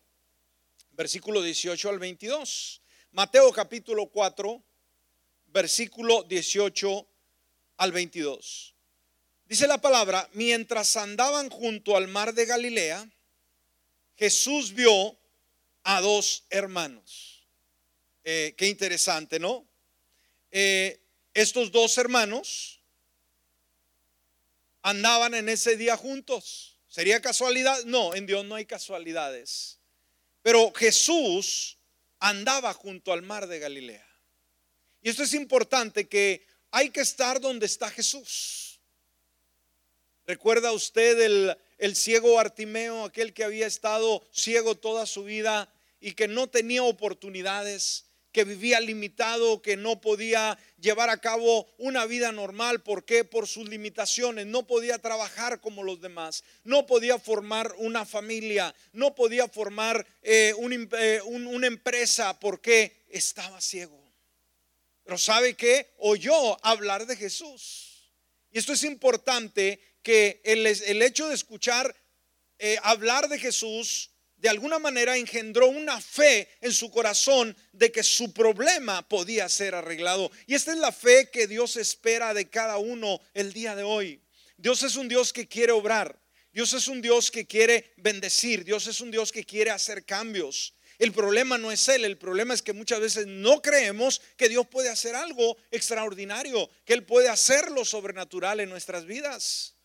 versículo 0.90 1.40
18 1.40 1.88
al 1.88 1.98
22. 1.98 2.82
Mateo 3.12 3.50
capítulo 3.54 4.04
4, 4.08 4.62
versículo 5.46 6.24
18 6.24 7.08
al 7.78 7.90
22. 7.90 8.74
Dice 9.50 9.66
la 9.66 9.80
palabra, 9.80 10.30
mientras 10.34 10.96
andaban 10.96 11.50
junto 11.50 11.96
al 11.96 12.06
mar 12.06 12.34
de 12.34 12.46
Galilea, 12.46 13.10
Jesús 14.16 14.72
vio 14.72 15.18
a 15.82 16.00
dos 16.00 16.44
hermanos. 16.50 17.44
Eh, 18.22 18.54
qué 18.56 18.68
interesante, 18.68 19.40
¿no? 19.40 19.66
Eh, 20.52 21.00
estos 21.34 21.72
dos 21.72 21.98
hermanos 21.98 22.80
andaban 24.82 25.34
en 25.34 25.48
ese 25.48 25.76
día 25.76 25.96
juntos. 25.96 26.78
¿Sería 26.86 27.20
casualidad? 27.20 27.82
No, 27.86 28.14
en 28.14 28.26
Dios 28.26 28.44
no 28.44 28.54
hay 28.54 28.66
casualidades. 28.66 29.80
Pero 30.42 30.72
Jesús 30.74 31.76
andaba 32.20 32.72
junto 32.72 33.12
al 33.12 33.22
mar 33.22 33.48
de 33.48 33.58
Galilea. 33.58 34.06
Y 35.02 35.10
esto 35.10 35.24
es 35.24 35.34
importante 35.34 36.08
que 36.08 36.46
hay 36.70 36.90
que 36.90 37.00
estar 37.00 37.40
donde 37.40 37.66
está 37.66 37.90
Jesús. 37.90 38.69
¿Recuerda 40.30 40.70
usted 40.70 41.18
el, 41.22 41.56
el 41.78 41.96
ciego 41.96 42.38
Artimeo, 42.38 43.04
aquel 43.04 43.34
que 43.34 43.42
había 43.42 43.66
estado 43.66 44.24
ciego 44.30 44.76
toda 44.76 45.04
su 45.04 45.24
vida 45.24 45.68
y 46.00 46.12
que 46.12 46.28
no 46.28 46.48
tenía 46.48 46.84
oportunidades? 46.84 48.04
que 48.30 48.44
vivía 48.44 48.78
limitado, 48.78 49.60
que 49.60 49.76
no 49.76 50.00
podía 50.00 50.56
llevar 50.78 51.10
a 51.10 51.20
cabo 51.20 51.66
una 51.78 52.06
vida 52.06 52.30
normal. 52.30 52.80
¿Por 52.80 53.04
qué? 53.04 53.24
Por 53.24 53.48
sus 53.48 53.68
limitaciones. 53.68 54.46
No 54.46 54.68
podía 54.68 54.98
trabajar 54.98 55.60
como 55.60 55.82
los 55.82 56.00
demás. 56.00 56.44
No 56.62 56.86
podía 56.86 57.18
formar 57.18 57.74
una 57.78 58.06
familia. 58.06 58.72
No 58.92 59.16
podía 59.16 59.48
formar 59.48 60.06
eh, 60.22 60.54
eh, 60.56 61.20
una 61.24 61.66
empresa. 61.66 62.38
porque 62.38 63.02
Estaba 63.08 63.60
ciego. 63.60 64.00
Pero 65.02 65.18
¿sabe 65.18 65.54
qué? 65.54 65.88
Oyó 65.98 66.64
hablar 66.64 67.06
de 67.06 67.16
Jesús. 67.16 67.90
Y 68.52 68.58
esto 68.58 68.72
es 68.72 68.82
importante 68.84 69.80
que 70.02 70.40
el, 70.44 70.66
el 70.66 71.02
hecho 71.02 71.28
de 71.28 71.34
escuchar 71.34 71.94
eh, 72.58 72.76
hablar 72.82 73.28
de 73.28 73.38
Jesús 73.38 74.10
de 74.40 74.48
alguna 74.48 74.78
manera 74.78 75.16
engendró 75.16 75.68
una 75.68 76.00
fe 76.00 76.48
en 76.60 76.72
su 76.72 76.90
corazón 76.90 77.54
de 77.72 77.92
que 77.92 78.02
su 78.02 78.32
problema 78.32 79.06
podía 79.06 79.48
ser 79.48 79.74
arreglado. 79.74 80.30
Y 80.46 80.54
esta 80.54 80.72
es 80.72 80.78
la 80.78 80.92
fe 80.92 81.30
que 81.30 81.46
Dios 81.46 81.76
espera 81.76 82.32
de 82.32 82.48
cada 82.48 82.78
uno 82.78 83.20
el 83.34 83.52
día 83.52 83.76
de 83.76 83.82
hoy. 83.82 84.22
Dios 84.56 84.82
es 84.82 84.96
un 84.96 85.08
Dios 85.08 85.32
que 85.32 85.46
quiere 85.46 85.72
obrar. 85.72 86.18
Dios 86.52 86.72
es 86.72 86.88
un 86.88 87.02
Dios 87.02 87.30
que 87.30 87.46
quiere 87.46 87.92
bendecir. 87.98 88.64
Dios 88.64 88.86
es 88.86 89.00
un 89.00 89.10
Dios 89.10 89.30
que 89.30 89.44
quiere 89.44 89.70
hacer 89.70 90.04
cambios. 90.04 90.74
El 90.98 91.12
problema 91.12 91.56
no 91.56 91.72
es 91.72 91.88
Él, 91.88 92.04
el 92.04 92.18
problema 92.18 92.52
es 92.52 92.60
que 92.60 92.74
muchas 92.74 93.00
veces 93.00 93.26
no 93.26 93.62
creemos 93.62 94.20
que 94.36 94.50
Dios 94.50 94.66
puede 94.66 94.90
hacer 94.90 95.14
algo 95.14 95.56
extraordinario, 95.70 96.68
que 96.84 96.92
Él 96.92 97.04
puede 97.04 97.30
hacer 97.30 97.70
lo 97.70 97.86
sobrenatural 97.86 98.60
en 98.60 98.68
nuestras 98.68 99.06
vidas. 99.06 99.76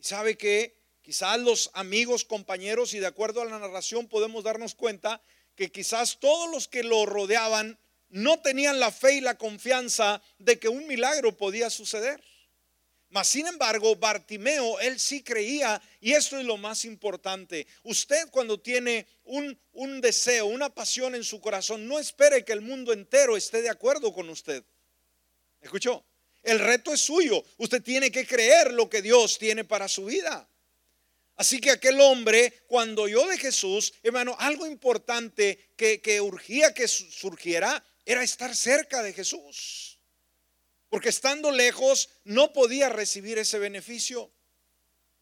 Y 0.00 0.04
sabe 0.04 0.36
que 0.36 0.80
Quizás 1.10 1.40
los 1.40 1.70
amigos, 1.74 2.24
compañeros, 2.24 2.94
y 2.94 3.00
de 3.00 3.06
acuerdo 3.08 3.42
a 3.42 3.44
la 3.44 3.58
narración 3.58 4.06
podemos 4.06 4.44
darnos 4.44 4.76
cuenta 4.76 5.20
que 5.56 5.72
quizás 5.72 6.18
todos 6.20 6.48
los 6.50 6.68
que 6.68 6.84
lo 6.84 7.04
rodeaban 7.04 7.78
no 8.10 8.40
tenían 8.40 8.78
la 8.78 8.92
fe 8.92 9.14
y 9.14 9.20
la 9.20 9.36
confianza 9.36 10.22
de 10.38 10.60
que 10.60 10.68
un 10.68 10.86
milagro 10.86 11.36
podía 11.36 11.68
suceder. 11.68 12.22
Mas 13.08 13.26
sin 13.26 13.48
embargo, 13.48 13.96
Bartimeo, 13.96 14.78
él 14.78 15.00
sí 15.00 15.24
creía, 15.24 15.82
y 16.00 16.12
esto 16.12 16.38
es 16.38 16.44
lo 16.44 16.56
más 16.56 16.84
importante. 16.84 17.66
Usted 17.82 18.30
cuando 18.30 18.60
tiene 18.60 19.08
un, 19.24 19.58
un, 19.72 20.00
deseo, 20.00 20.46
una 20.46 20.72
pasión 20.72 21.16
en 21.16 21.24
su 21.24 21.40
corazón, 21.40 21.88
no 21.88 21.98
espere 21.98 22.44
que 22.44 22.52
el 22.52 22.60
mundo 22.60 22.92
entero 22.92 23.36
esté 23.36 23.62
de 23.62 23.70
acuerdo 23.70 24.12
con 24.12 24.28
usted. 24.28 24.62
¿Escuchó? 25.60 26.04
El 26.42 26.58
reto 26.58 26.92
es 26.92 27.00
suyo. 27.00 27.44
Usted 27.58 27.82
tiene 27.82 28.10
que 28.10 28.26
creer 28.26 28.72
lo 28.72 28.88
que 28.88 29.02
Dios 29.02 29.38
tiene 29.38 29.64
para 29.64 29.88
su 29.88 30.06
vida. 30.06 30.48
Así 31.36 31.60
que 31.60 31.70
aquel 31.70 32.00
hombre, 32.00 32.64
cuando 32.66 33.02
oyó 33.02 33.26
de 33.26 33.38
Jesús, 33.38 33.94
hermano, 34.02 34.36
algo 34.38 34.66
importante 34.66 35.58
que, 35.76 36.00
que 36.00 36.20
urgía 36.20 36.74
que 36.74 36.86
surgiera 36.86 37.82
era 38.04 38.22
estar 38.22 38.54
cerca 38.54 39.02
de 39.02 39.12
Jesús. 39.12 39.98
Porque 40.90 41.08
estando 41.08 41.50
lejos 41.50 42.10
no 42.24 42.52
podía 42.52 42.88
recibir 42.88 43.38
ese 43.38 43.58
beneficio. 43.58 44.30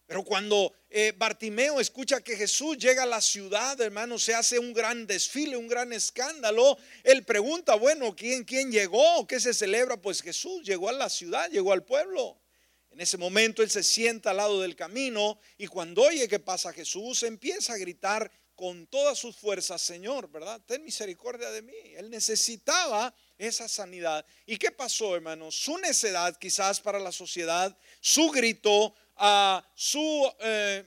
Pero 0.09 0.23
cuando 0.23 0.73
eh, 0.89 1.13
Bartimeo 1.15 1.79
escucha 1.79 2.19
que 2.21 2.35
Jesús 2.35 2.79
llega 2.79 3.03
a 3.03 3.05
la 3.05 3.21
ciudad, 3.21 3.79
hermano, 3.79 4.17
se 4.17 4.33
hace 4.33 4.57
un 4.57 4.73
gran 4.73 5.05
desfile, 5.05 5.55
un 5.55 5.67
gran 5.67 5.93
escándalo. 5.93 6.79
Él 7.03 7.23
pregunta, 7.23 7.75
bueno, 7.75 8.15
¿quién, 8.15 8.43
quién 8.43 8.71
llegó? 8.71 9.27
¿Qué 9.27 9.39
se 9.39 9.53
celebra? 9.53 9.97
Pues 9.97 10.23
Jesús 10.23 10.63
llegó 10.63 10.89
a 10.89 10.93
la 10.93 11.09
ciudad, 11.09 11.47
llegó 11.51 11.73
al 11.73 11.85
pueblo. 11.85 12.41
En 12.89 12.99
ese 12.99 13.19
momento 13.19 13.61
él 13.61 13.69
se 13.69 13.83
sienta 13.83 14.31
al 14.31 14.37
lado 14.37 14.59
del 14.61 14.75
camino 14.75 15.39
y 15.59 15.67
cuando 15.67 16.01
oye 16.01 16.27
que 16.27 16.39
pasa 16.39 16.73
Jesús 16.73 17.21
empieza 17.21 17.73
a 17.73 17.77
gritar 17.77 18.31
con 18.55 18.87
todas 18.87 19.17
sus 19.17 19.37
fuerzas, 19.37 19.79
Señor, 19.79 20.29
¿verdad? 20.31 20.59
Ten 20.65 20.83
misericordia 20.83 21.51
de 21.51 21.61
mí. 21.61 21.93
Él 21.95 22.09
necesitaba 22.09 23.13
esa 23.37 23.69
sanidad. 23.69 24.25
¿Y 24.45 24.57
qué 24.57 24.71
pasó, 24.71 25.15
hermanos? 25.15 25.55
Su 25.55 25.77
necedad 25.77 26.35
quizás 26.35 26.81
para 26.81 26.99
la 26.99 27.11
sociedad, 27.11 27.77
su 28.01 28.29
grito, 28.31 28.95
a 29.19 29.63
su 29.75 30.31
eh, 30.39 30.85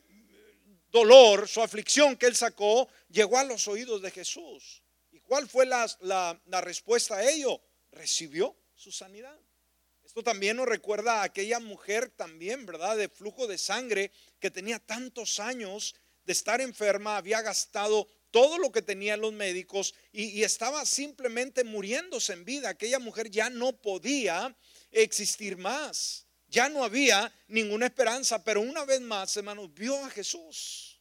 dolor, 0.90 1.47
su 1.47 1.62
aflicción 1.62 2.16
que 2.16 2.27
él 2.27 2.35
sacó, 2.35 2.88
llegó 3.09 3.38
a 3.38 3.45
los 3.45 3.68
oídos 3.68 4.03
de 4.03 4.11
Jesús. 4.11 4.83
¿Y 5.11 5.21
cuál 5.21 5.49
fue 5.49 5.66
la, 5.66 5.87
la 6.01 6.61
respuesta 6.61 7.16
a 7.16 7.31
ello? 7.31 7.61
Recibió 7.92 8.57
su 8.75 8.90
sanidad. 8.90 9.38
Esto 10.05 10.23
también 10.23 10.57
nos 10.57 10.66
recuerda 10.66 11.21
a 11.21 11.25
aquella 11.25 11.61
mujer 11.61 12.11
también, 12.11 12.66
¿verdad? 12.66 12.97
De 12.97 13.09
flujo 13.09 13.47
de 13.47 13.59
sangre 13.59 14.11
que 14.40 14.51
tenía 14.51 14.79
tantos 14.79 15.38
años 15.38 15.95
de 16.25 16.33
estar 16.33 16.61
enferma, 16.61 17.16
había 17.16 17.40
gastado 17.42 18.09
todo 18.31 18.59
lo 18.59 18.73
que 18.73 18.83
tenían 18.83 19.21
los 19.21 19.33
médicos 19.33 19.95
y, 20.12 20.25
y, 20.25 20.45
estaba 20.45 20.85
simplemente 20.87 21.64
muriéndose 21.64 22.33
en 22.33 22.45
vida. 22.45 22.71
Aquella 22.71 22.99
mujer 22.99 23.31
ya 23.31 23.51
no 23.51 23.73
podía 23.73 24.57
existir 24.90 25.57
más. 25.57 26.22
Ya 26.53 26.69
no 26.69 26.85
había 26.85 27.33
ninguna 27.49 27.87
esperanza, 27.87 28.45
pero 28.45 28.61
una 28.61 28.85
vez 28.85 29.01
más, 29.01 29.35
hermanos, 29.38 29.73
vio 29.73 29.97
a 30.05 30.11
Jesús. 30.11 31.01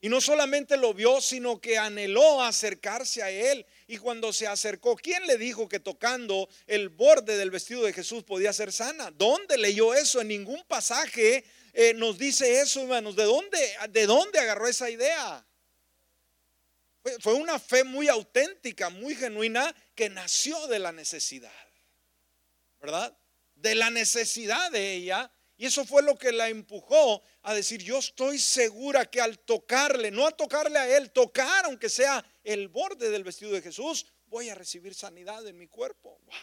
Y 0.00 0.08
no 0.08 0.20
solamente 0.20 0.76
lo 0.76 0.94
vio, 0.94 1.20
sino 1.20 1.60
que 1.60 1.76
anheló 1.76 2.40
acercarse 2.40 3.20
a 3.20 3.30
él. 3.30 3.66
Y 3.88 3.98
cuando 3.98 4.32
se 4.32 4.46
acercó, 4.46 4.94
¿quién 4.94 5.26
le 5.26 5.38
dijo 5.38 5.68
que 5.68 5.80
tocando 5.80 6.48
el 6.68 6.88
borde 6.88 7.36
del 7.36 7.50
vestido 7.50 7.82
de 7.82 7.92
Jesús 7.92 8.22
podía 8.22 8.52
ser 8.52 8.72
sana? 8.72 9.10
¿Dónde 9.10 9.58
leyó 9.58 9.92
eso? 9.92 10.20
En 10.20 10.28
ningún 10.28 10.62
pasaje 10.68 11.44
eh, 11.72 11.92
nos 11.94 12.16
dice 12.16 12.60
eso, 12.60 12.82
hermanos. 12.82 13.16
¿De 13.16 13.24
dónde, 13.24 13.58
¿De 13.90 14.06
dónde 14.06 14.38
agarró 14.38 14.68
esa 14.68 14.88
idea? 14.88 15.44
Fue 17.18 17.32
una 17.34 17.58
fe 17.58 17.82
muy 17.82 18.06
auténtica, 18.06 18.90
muy 18.90 19.16
genuina, 19.16 19.74
que 19.96 20.08
nació 20.08 20.68
de 20.68 20.78
la 20.78 20.92
necesidad. 20.92 21.50
¿Verdad? 22.80 23.18
De 23.60 23.74
la 23.74 23.90
necesidad 23.90 24.70
de 24.70 24.94
ella 24.94 25.30
Y 25.56 25.66
eso 25.66 25.84
fue 25.84 26.02
lo 26.02 26.16
que 26.16 26.30
la 26.30 26.48
empujó 26.48 27.22
a 27.42 27.52
decir, 27.52 27.82
yo 27.82 27.98
estoy 27.98 28.38
segura 28.38 29.06
que 29.06 29.20
al 29.20 29.40
tocarle, 29.40 30.12
no 30.12 30.24
a 30.24 30.30
tocarle 30.30 30.78
a 30.78 30.96
él, 30.96 31.10
tocar 31.10 31.64
aunque 31.64 31.88
sea 31.88 32.24
el 32.44 32.68
borde 32.68 33.10
del 33.10 33.24
vestido 33.24 33.50
de 33.50 33.60
Jesús, 33.60 34.06
voy 34.26 34.48
a 34.48 34.54
recibir 34.54 34.94
sanidad 34.94 35.44
en 35.48 35.58
mi 35.58 35.66
cuerpo. 35.66 36.20
Wow. 36.26 36.34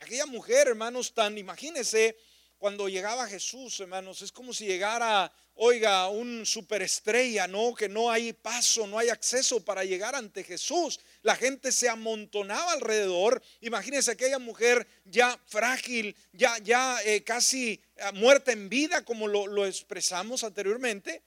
Aquella 0.00 0.26
mujer, 0.26 0.68
hermanos, 0.68 1.14
tan, 1.14 1.38
imagínense, 1.38 2.18
cuando 2.60 2.90
llegaba 2.90 3.26
Jesús, 3.26 3.80
hermanos, 3.80 4.20
es 4.20 4.30
como 4.30 4.52
si 4.52 4.66
llegara, 4.66 5.32
oiga, 5.54 6.10
un 6.10 6.44
superestrella, 6.44 7.48
¿no? 7.48 7.74
Que 7.74 7.88
no 7.88 8.10
hay 8.10 8.34
paso, 8.34 8.86
no 8.86 8.98
hay 8.98 9.08
acceso 9.08 9.64
para 9.64 9.82
llegar 9.82 10.14
ante 10.14 10.44
Jesús. 10.44 11.00
La 11.22 11.36
gente 11.36 11.72
se 11.72 11.88
amontonaba 11.88 12.72
alrededor. 12.72 13.42
Imagínense 13.62 14.10
aquella 14.10 14.38
mujer 14.38 14.86
ya 15.06 15.40
frágil, 15.46 16.14
ya, 16.34 16.58
ya 16.58 16.98
eh, 17.02 17.24
casi 17.24 17.80
eh, 17.96 18.12
muerta 18.12 18.52
en 18.52 18.68
vida, 18.68 19.06
como 19.06 19.26
lo, 19.26 19.64
expresamos 19.64 20.44
anteriormente. 20.44 21.22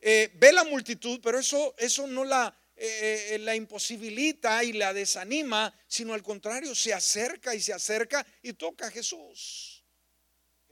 Eh, 0.00 0.30
ve 0.36 0.52
la 0.52 0.64
multitud, 0.64 1.20
pero 1.22 1.38
eso, 1.38 1.74
eso 1.76 2.06
no 2.06 2.24
la, 2.24 2.56
la 3.40 3.54
imposibilita 3.54 4.64
y 4.64 4.72
la 4.72 4.94
desanima, 4.94 5.74
sino 5.86 6.14
al 6.14 6.22
contrario, 6.22 6.74
se 6.74 6.94
acerca 6.94 7.54
y 7.54 7.60
se 7.60 7.74
acerca 7.74 8.26
y 8.40 8.54
toca 8.54 8.86
a 8.86 8.90
Jesús. 8.90 9.77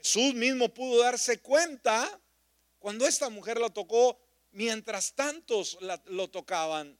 Jesús 0.06 0.34
mismo 0.34 0.72
pudo 0.72 1.02
darse 1.02 1.40
cuenta 1.40 2.08
cuando 2.78 3.08
esta 3.08 3.28
mujer 3.28 3.58
lo 3.58 3.70
tocó 3.70 4.16
mientras 4.52 5.12
tantos 5.16 5.76
lo 6.04 6.30
tocaban. 6.30 6.96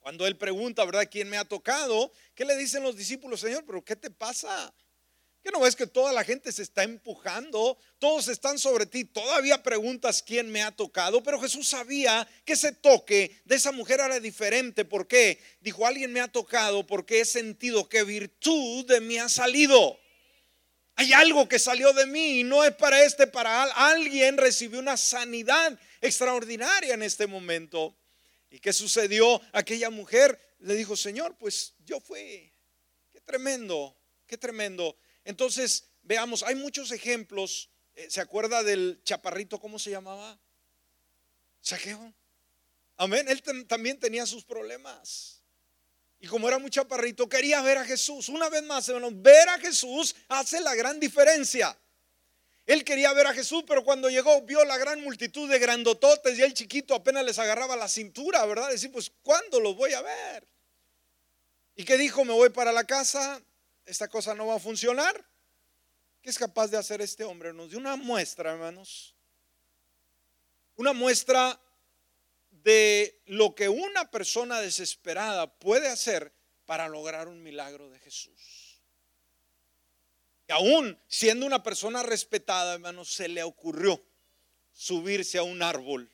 Cuando 0.00 0.26
él 0.26 0.36
pregunta, 0.36 0.84
¿verdad? 0.84 1.08
¿Quién 1.08 1.30
me 1.30 1.36
ha 1.36 1.44
tocado? 1.44 2.10
¿Qué 2.34 2.44
le 2.44 2.56
dicen 2.56 2.82
los 2.82 2.96
discípulos, 2.96 3.38
Señor? 3.38 3.64
¿Pero 3.64 3.84
qué 3.84 3.94
te 3.94 4.10
pasa? 4.10 4.74
¿Qué 5.44 5.52
no 5.52 5.60
ves 5.60 5.76
que 5.76 5.86
toda 5.86 6.12
la 6.12 6.24
gente 6.24 6.50
se 6.50 6.64
está 6.64 6.82
empujando? 6.82 7.78
Todos 8.00 8.26
están 8.26 8.58
sobre 8.58 8.86
ti. 8.86 9.04
Todavía 9.04 9.62
preguntas 9.62 10.20
quién 10.20 10.50
me 10.50 10.64
ha 10.64 10.72
tocado. 10.72 11.22
Pero 11.22 11.40
Jesús 11.40 11.68
sabía 11.68 12.26
que 12.44 12.54
ese 12.54 12.72
toque 12.72 13.40
de 13.44 13.54
esa 13.54 13.70
mujer 13.70 14.00
era 14.00 14.18
diferente. 14.18 14.84
¿Por 14.84 15.06
qué? 15.06 15.40
Dijo, 15.60 15.86
alguien 15.86 16.12
me 16.12 16.20
ha 16.20 16.26
tocado 16.26 16.84
porque 16.84 17.20
he 17.20 17.24
sentido 17.24 17.88
que 17.88 18.02
virtud 18.02 18.84
de 18.86 19.00
mí 19.00 19.16
ha 19.16 19.28
salido. 19.28 19.96
Hay 20.96 21.12
algo 21.12 21.48
que 21.48 21.58
salió 21.58 21.92
de 21.92 22.06
mí 22.06 22.40
y 22.40 22.44
no 22.44 22.62
es 22.64 22.74
para 22.74 23.04
este, 23.04 23.26
para 23.26 23.64
alguien 23.64 24.36
recibió 24.36 24.78
una 24.78 24.96
sanidad 24.96 25.78
extraordinaria 26.00 26.94
en 26.94 27.02
este 27.02 27.26
momento. 27.26 27.96
¿Y 28.50 28.60
qué 28.60 28.72
sucedió? 28.72 29.40
Aquella 29.52 29.90
mujer 29.90 30.38
le 30.60 30.76
dijo, 30.76 30.96
Señor, 30.96 31.36
pues 31.36 31.74
yo 31.84 32.00
fui. 32.00 32.52
Qué 33.12 33.20
tremendo, 33.20 33.96
qué 34.26 34.38
tremendo. 34.38 34.96
Entonces, 35.24 35.88
veamos, 36.02 36.44
hay 36.44 36.54
muchos 36.54 36.92
ejemplos. 36.92 37.70
Eh, 37.96 38.06
¿Se 38.08 38.20
acuerda 38.20 38.62
del 38.62 39.00
chaparrito, 39.02 39.58
cómo 39.58 39.80
se 39.80 39.90
llamaba? 39.90 40.38
Saqueo. 41.60 42.14
Amén. 42.96 43.26
Él 43.28 43.42
también 43.66 43.98
tenía 43.98 44.26
sus 44.26 44.44
problemas. 44.44 45.33
Y 46.20 46.26
como 46.26 46.48
era 46.48 46.58
muy 46.58 46.70
chaparrito, 46.70 47.28
quería 47.28 47.60
ver 47.60 47.78
a 47.78 47.84
Jesús. 47.84 48.28
Una 48.28 48.48
vez 48.48 48.62
más, 48.62 48.88
hermanos, 48.88 49.12
ver 49.20 49.48
a 49.48 49.58
Jesús 49.58 50.14
hace 50.28 50.60
la 50.60 50.74
gran 50.74 50.98
diferencia. 50.98 51.76
Él 52.66 52.82
quería 52.82 53.12
ver 53.12 53.26
a 53.26 53.34
Jesús, 53.34 53.64
pero 53.66 53.84
cuando 53.84 54.08
llegó 54.08 54.40
vio 54.42 54.64
la 54.64 54.78
gran 54.78 55.02
multitud 55.02 55.50
de 55.50 55.58
grandototes 55.58 56.38
y 56.38 56.42
el 56.42 56.54
chiquito 56.54 56.94
apenas 56.94 57.24
les 57.24 57.38
agarraba 57.38 57.76
la 57.76 57.88
cintura, 57.88 58.44
¿verdad? 58.46 58.70
Decir, 58.70 58.90
pues, 58.90 59.12
¿cuándo 59.22 59.60
los 59.60 59.76
voy 59.76 59.92
a 59.92 60.00
ver? 60.00 60.48
¿Y 61.76 61.84
qué 61.84 61.98
dijo? 61.98 62.24
Me 62.24 62.32
voy 62.32 62.50
para 62.50 62.72
la 62.72 62.84
casa, 62.84 63.42
esta 63.84 64.08
cosa 64.08 64.34
no 64.34 64.46
va 64.46 64.56
a 64.56 64.60
funcionar. 64.60 65.24
¿Qué 66.22 66.30
es 66.30 66.38
capaz 66.38 66.68
de 66.68 66.78
hacer 66.78 67.02
este 67.02 67.24
hombre? 67.24 67.52
Nos 67.52 67.68
dio 67.68 67.78
una 67.78 67.96
muestra, 67.96 68.52
hermanos. 68.52 69.14
Una 70.76 70.94
muestra 70.94 71.60
de 72.64 73.20
lo 73.26 73.54
que 73.54 73.68
una 73.68 74.10
persona 74.10 74.60
desesperada 74.60 75.54
puede 75.58 75.88
hacer 75.88 76.32
para 76.64 76.88
lograr 76.88 77.28
un 77.28 77.42
milagro 77.42 77.90
de 77.90 77.98
Jesús. 78.00 78.80
Y 80.48 80.52
aún 80.52 80.98
siendo 81.06 81.46
una 81.46 81.62
persona 81.62 82.02
respetada, 82.02 82.74
hermanos, 82.74 83.12
se 83.12 83.28
le 83.28 83.42
ocurrió 83.42 84.02
subirse 84.72 85.38
a 85.38 85.42
un 85.42 85.62
árbol. 85.62 86.10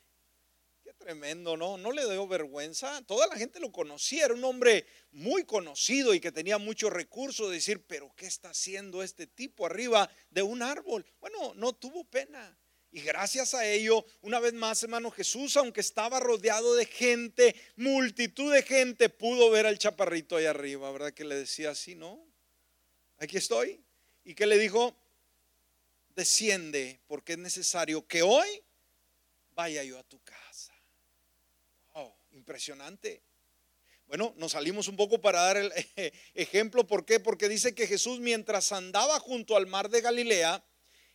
Qué 0.82 0.92
tremendo, 0.94 1.56
¿no? 1.56 1.78
No 1.78 1.92
le 1.92 2.08
dio 2.10 2.26
vergüenza. 2.26 3.00
Toda 3.02 3.28
la 3.28 3.36
gente 3.36 3.60
lo 3.60 3.70
conocía, 3.70 4.24
era 4.24 4.34
un 4.34 4.44
hombre 4.44 4.86
muy 5.12 5.44
conocido 5.44 6.14
y 6.14 6.20
que 6.20 6.32
tenía 6.32 6.58
muchos 6.58 6.92
recursos. 6.92 7.48
De 7.48 7.54
decir, 7.54 7.84
pero 7.86 8.12
¿qué 8.16 8.26
está 8.26 8.50
haciendo 8.50 9.04
este 9.04 9.28
tipo 9.28 9.66
arriba 9.66 10.10
de 10.30 10.42
un 10.42 10.62
árbol? 10.62 11.06
Bueno, 11.20 11.54
no 11.54 11.72
tuvo 11.74 12.04
pena. 12.04 12.56
Y 12.92 13.02
gracias 13.02 13.54
a 13.54 13.64
ello, 13.66 14.04
una 14.22 14.40
vez 14.40 14.52
más, 14.52 14.82
hermano 14.82 15.12
Jesús, 15.12 15.56
aunque 15.56 15.80
estaba 15.80 16.18
rodeado 16.18 16.74
de 16.74 16.86
gente, 16.86 17.54
multitud 17.76 18.52
de 18.52 18.62
gente, 18.62 19.08
pudo 19.08 19.48
ver 19.50 19.66
al 19.66 19.78
chaparrito 19.78 20.36
ahí 20.36 20.46
arriba, 20.46 20.90
¿verdad? 20.90 21.12
Que 21.12 21.24
le 21.24 21.36
decía 21.36 21.70
así, 21.70 21.94
¿no? 21.94 22.20
Aquí 23.18 23.36
estoy. 23.36 23.80
¿Y 24.24 24.34
que 24.34 24.46
le 24.46 24.58
dijo? 24.58 24.96
Desciende, 26.16 27.00
porque 27.06 27.34
es 27.34 27.38
necesario 27.38 28.06
que 28.08 28.22
hoy 28.22 28.48
vaya 29.54 29.84
yo 29.84 29.96
a 29.96 30.02
tu 30.02 30.20
casa. 30.24 30.74
Oh, 31.94 32.12
impresionante. 32.32 33.22
Bueno, 34.08 34.34
nos 34.36 34.52
salimos 34.52 34.88
un 34.88 34.96
poco 34.96 35.20
para 35.20 35.42
dar 35.42 35.56
el 35.56 35.72
ejemplo. 36.34 36.84
¿Por 36.84 37.04
qué? 37.04 37.20
Porque 37.20 37.48
dice 37.48 37.72
que 37.72 37.86
Jesús 37.86 38.18
mientras 38.18 38.72
andaba 38.72 39.20
junto 39.20 39.56
al 39.56 39.68
mar 39.68 39.88
de 39.90 40.00
Galilea, 40.00 40.64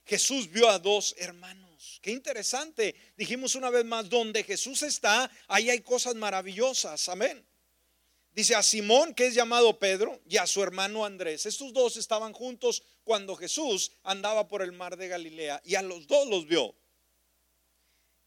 Jesús 0.06 0.50
vio 0.50 0.70
a 0.70 0.80
dos 0.80 1.14
hermanos. 1.18 1.65
Qué 2.02 2.12
interesante. 2.12 2.96
Dijimos 3.18 3.56
una 3.56 3.70
vez 3.70 3.86
más, 3.86 4.10
donde 4.10 4.44
Jesús 4.44 4.82
está, 4.84 5.30
ahí 5.48 5.70
hay 5.70 5.82
cosas 5.82 6.16
maravillosas. 6.16 7.10
Amén. 7.10 7.46
Dice 8.34 8.56
a 8.56 8.64
Simón, 8.64 9.14
que 9.14 9.28
es 9.28 9.34
llamado 9.34 9.80
Pedro, 9.80 10.22
y 10.28 10.38
a 10.38 10.48
su 10.48 10.62
hermano 10.62 11.06
Andrés. 11.06 11.46
Estos 11.46 11.72
dos 11.74 11.98
estaban 11.98 12.34
juntos 12.34 12.84
cuando 13.04 13.36
Jesús 13.36 13.92
andaba 14.04 14.48
por 14.48 14.62
el 14.62 14.72
mar 14.72 14.98
de 14.98 15.08
Galilea 15.08 15.62
y 15.64 15.76
a 15.76 15.82
los 15.82 16.08
dos 16.08 16.28
los 16.28 16.48
vio. 16.48 16.76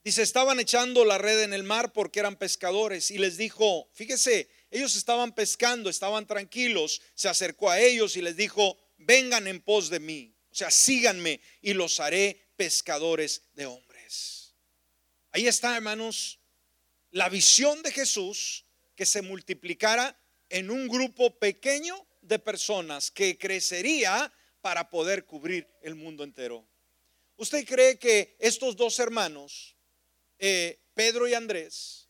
Dice, 0.02 0.22
estaban 0.22 0.58
echando 0.60 1.04
la 1.04 1.18
red 1.18 1.42
en 1.42 1.52
el 1.52 1.64
mar 1.64 1.92
porque 1.92 2.20
eran 2.20 2.36
pescadores 2.36 3.10
y 3.10 3.18
les 3.18 3.36
dijo, 3.36 3.90
fíjese, 3.92 4.48
ellos 4.70 4.96
estaban 4.96 5.34
pescando, 5.34 5.90
estaban 5.90 6.26
tranquilos, 6.26 7.02
se 7.14 7.28
acercó 7.28 7.68
a 7.68 7.80
ellos 7.80 8.16
y 8.16 8.22
les 8.22 8.36
dijo, 8.36 8.78
vengan 8.96 9.46
en 9.46 9.60
pos 9.60 9.90
de 9.90 10.00
mí 10.00 10.34
o 10.50 10.54
sea, 10.54 10.70
síganme 10.70 11.40
y 11.62 11.74
los 11.74 12.00
haré 12.00 12.47
pescadores 12.58 13.42
de 13.54 13.66
hombres. 13.66 14.52
Ahí 15.30 15.46
está, 15.46 15.76
hermanos, 15.76 16.40
la 17.12 17.28
visión 17.28 17.82
de 17.84 17.92
Jesús 17.92 18.64
que 18.96 19.06
se 19.06 19.22
multiplicara 19.22 20.18
en 20.50 20.70
un 20.70 20.88
grupo 20.88 21.38
pequeño 21.38 22.04
de 22.20 22.40
personas 22.40 23.12
que 23.12 23.38
crecería 23.38 24.32
para 24.60 24.90
poder 24.90 25.24
cubrir 25.24 25.68
el 25.82 25.94
mundo 25.94 26.24
entero. 26.24 26.66
¿Usted 27.36 27.64
cree 27.64 27.96
que 27.96 28.36
estos 28.40 28.74
dos 28.74 28.98
hermanos, 28.98 29.76
eh, 30.40 30.80
Pedro 30.94 31.28
y 31.28 31.34
Andrés, 31.34 32.08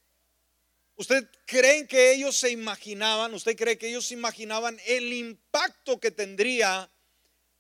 ¿usted 0.97 1.29
cree 1.45 1.87
que 1.87 2.13
ellos 2.15 2.39
se 2.39 2.51
imaginaban, 2.51 3.35
usted 3.35 3.55
cree 3.55 3.77
que 3.77 3.89
ellos 3.89 4.07
se 4.07 4.15
imaginaban 4.15 4.81
el 4.87 5.13
impacto 5.13 6.01
que 6.01 6.11
tendría 6.11 6.91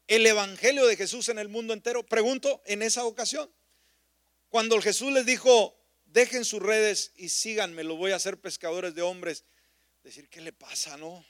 el 0.09 0.27
Evangelio 0.27 0.87
de 0.87 0.97
Jesús 0.97 1.29
en 1.29 1.39
el 1.39 1.49
mundo 1.49 1.73
entero? 1.73 2.05
Pregunto 2.05 2.63
en 2.67 2.83
esa 2.83 3.05
ocasión. 3.05 3.51
Cuando 4.49 4.81
Jesús 4.81 5.13
les 5.13 5.27
dijo, 5.27 5.79
dejen 6.07 6.45
sus 6.45 6.61
redes 6.61 7.13
y 7.17 7.29
síganme, 7.29 7.85
lo 7.85 7.97
voy 7.97 8.13
a 8.13 8.17
hacer 8.17 8.41
pescadores 8.41 8.95
de 8.95 9.03
hombres. 9.03 9.45
Decir, 10.03 10.29
¿qué 10.29 10.41
le 10.41 10.53
pasa, 10.53 10.97
no? 10.97 11.25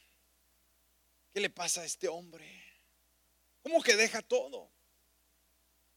¿Qué 1.32 1.40
le 1.40 1.50
pasa 1.50 1.82
a 1.82 1.84
este 1.84 2.08
hombre? 2.08 2.46
¿Cómo 3.62 3.82
que 3.82 3.96
deja 3.96 4.22
todo? 4.22 4.70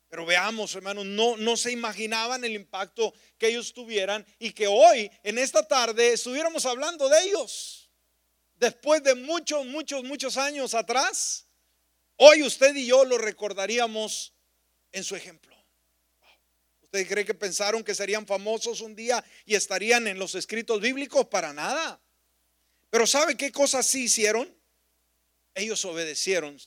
Pero 0.10 0.26
veamos, 0.26 0.76
hermanos, 0.76 1.06
no, 1.06 1.38
no 1.38 1.56
se 1.56 1.72
imaginaban 1.72 2.44
el 2.44 2.54
impacto 2.54 3.14
que 3.38 3.48
ellos 3.48 3.74
tuvieran 3.74 4.26
y 4.40 4.52
que 4.52 4.68
hoy, 4.68 5.10
en 5.24 5.38
esta 5.38 5.66
tarde, 5.66 6.14
estuviéramos 6.14 6.66
hablando 6.66 7.08
de 7.08 7.24
ellos. 7.24 7.90
Después 8.56 9.02
de 9.04 9.16
muchos, 9.16 9.66
muchos, 9.68 10.04
muchos 10.04 10.36
años 10.36 10.74
atrás, 10.74 11.48
Hoy 12.24 12.44
usted 12.44 12.76
y 12.76 12.86
yo 12.86 13.04
lo 13.04 13.18
recordaríamos 13.18 14.32
en 14.92 15.04
su 15.04 15.16
ejemplo. 15.16 15.58
¿Usted 16.84 17.08
cree 17.08 17.26
que 17.26 17.34
pensaron 17.34 17.84
que 17.84 17.96
serían 17.96 18.28
famosos 18.28 18.82
un 18.82 18.96
día 18.96 19.26
y 19.44 19.56
estarían 19.56 20.06
en 20.06 20.20
los 20.20 20.36
escritos 20.36 20.80
bíblicos? 20.80 21.26
Para 21.26 21.52
nada. 21.52 22.00
Pero 22.92 23.08
¿sabe 23.08 23.36
qué 23.36 23.52
cosas 23.52 23.88
sí 23.88 24.04
hicieron? 24.04 24.56
Ellos 25.56 25.84
obedecieron, 25.84 26.60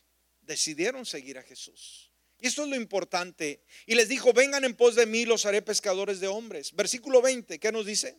decidieron 0.42 1.06
seguir 1.06 1.38
a 1.38 1.44
Jesús. 1.44 2.10
Y 2.40 2.48
esto 2.48 2.64
es 2.64 2.68
lo 2.68 2.74
importante. 2.74 3.62
Y 3.86 3.94
les 3.94 4.08
dijo, 4.08 4.32
vengan 4.32 4.64
en 4.64 4.74
pos 4.74 4.96
de 4.96 5.06
mí, 5.06 5.24
los 5.24 5.46
haré 5.46 5.62
pescadores 5.62 6.18
de 6.18 6.26
hombres. 6.26 6.74
Versículo 6.74 7.22
20, 7.22 7.60
¿qué 7.60 7.70
nos 7.70 7.86
dice? 7.86 8.18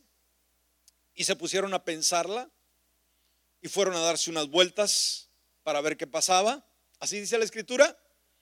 Y 1.13 1.26
se 1.26 1.36
pusieron 1.36 1.74
a 1.74 1.84
pensarla 1.84 2.50
y 3.62 3.67
fueron 3.67 3.93
a 3.95 4.00
darse 4.00 4.30
unas 4.30 4.48
vueltas 4.48 5.30
para 5.63 5.82
ver 5.82 5.98
qué 5.98 6.08
pasaba. 6.08 6.65
¿Así 7.05 7.19
dice 7.19 7.37
la 7.37 7.45
escritura? 7.45 7.95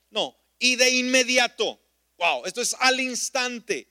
No. 0.09 0.39
y 0.57 0.77
de 0.77 0.89
inmediato, 0.89 1.81
wow, 2.17 2.45
esto 2.45 2.61
es 2.61 2.73
al 2.79 3.01
instante, 3.01 3.89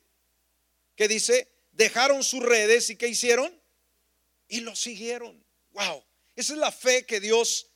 que 0.97 1.09
dice, 1.09 1.53
dejaron 1.73 2.25
sus 2.25 2.43
redes 2.43 2.89
y 2.89 2.97
¿qué 2.97 3.07
hicieron? 3.07 3.53
Y 4.49 4.61
lo 4.61 4.75
siguieron. 4.75 5.45
Wow, 5.73 6.03
esa 6.35 6.55
es 6.55 6.59
la 6.59 6.73
fe 6.73 7.05
que 7.05 7.21
Dios 7.21 7.67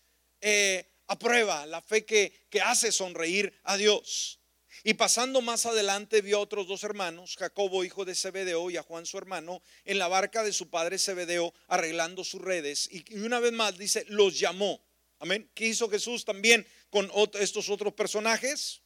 eh, 0.40 0.90
aprueba, 1.06 1.66
la 1.66 1.82
fe 1.82 2.06
que, 2.06 2.46
que 2.48 2.62
hace 2.62 2.90
sonreír 2.90 3.52
a 3.64 3.76
Dios. 3.76 4.40
Y 4.82 4.94
pasando 4.94 5.42
más 5.42 5.66
adelante 5.66 6.22
vio 6.22 6.38
a 6.38 6.40
otros 6.40 6.66
dos 6.66 6.82
hermanos, 6.82 7.36
Jacobo 7.36 7.84
hijo 7.84 8.06
de 8.06 8.14
Zebedeo 8.14 8.70
y 8.70 8.78
a 8.78 8.82
Juan 8.82 9.04
su 9.04 9.18
hermano, 9.18 9.60
en 9.84 9.98
la 9.98 10.08
barca 10.08 10.42
de 10.42 10.54
su 10.54 10.70
padre 10.70 10.98
Zebedeo 10.98 11.52
arreglando 11.68 12.24
sus 12.24 12.40
redes. 12.40 12.88
Y 12.90 13.18
una 13.18 13.38
vez 13.38 13.52
más 13.52 13.76
dice, 13.76 14.06
los 14.08 14.38
llamó. 14.38 14.85
Amén. 15.18 15.50
¿Qué 15.54 15.66
hizo 15.66 15.88
Jesús 15.88 16.24
también 16.24 16.66
con 16.90 17.10
estos 17.34 17.68
otros 17.70 17.94
personajes? 17.94 18.82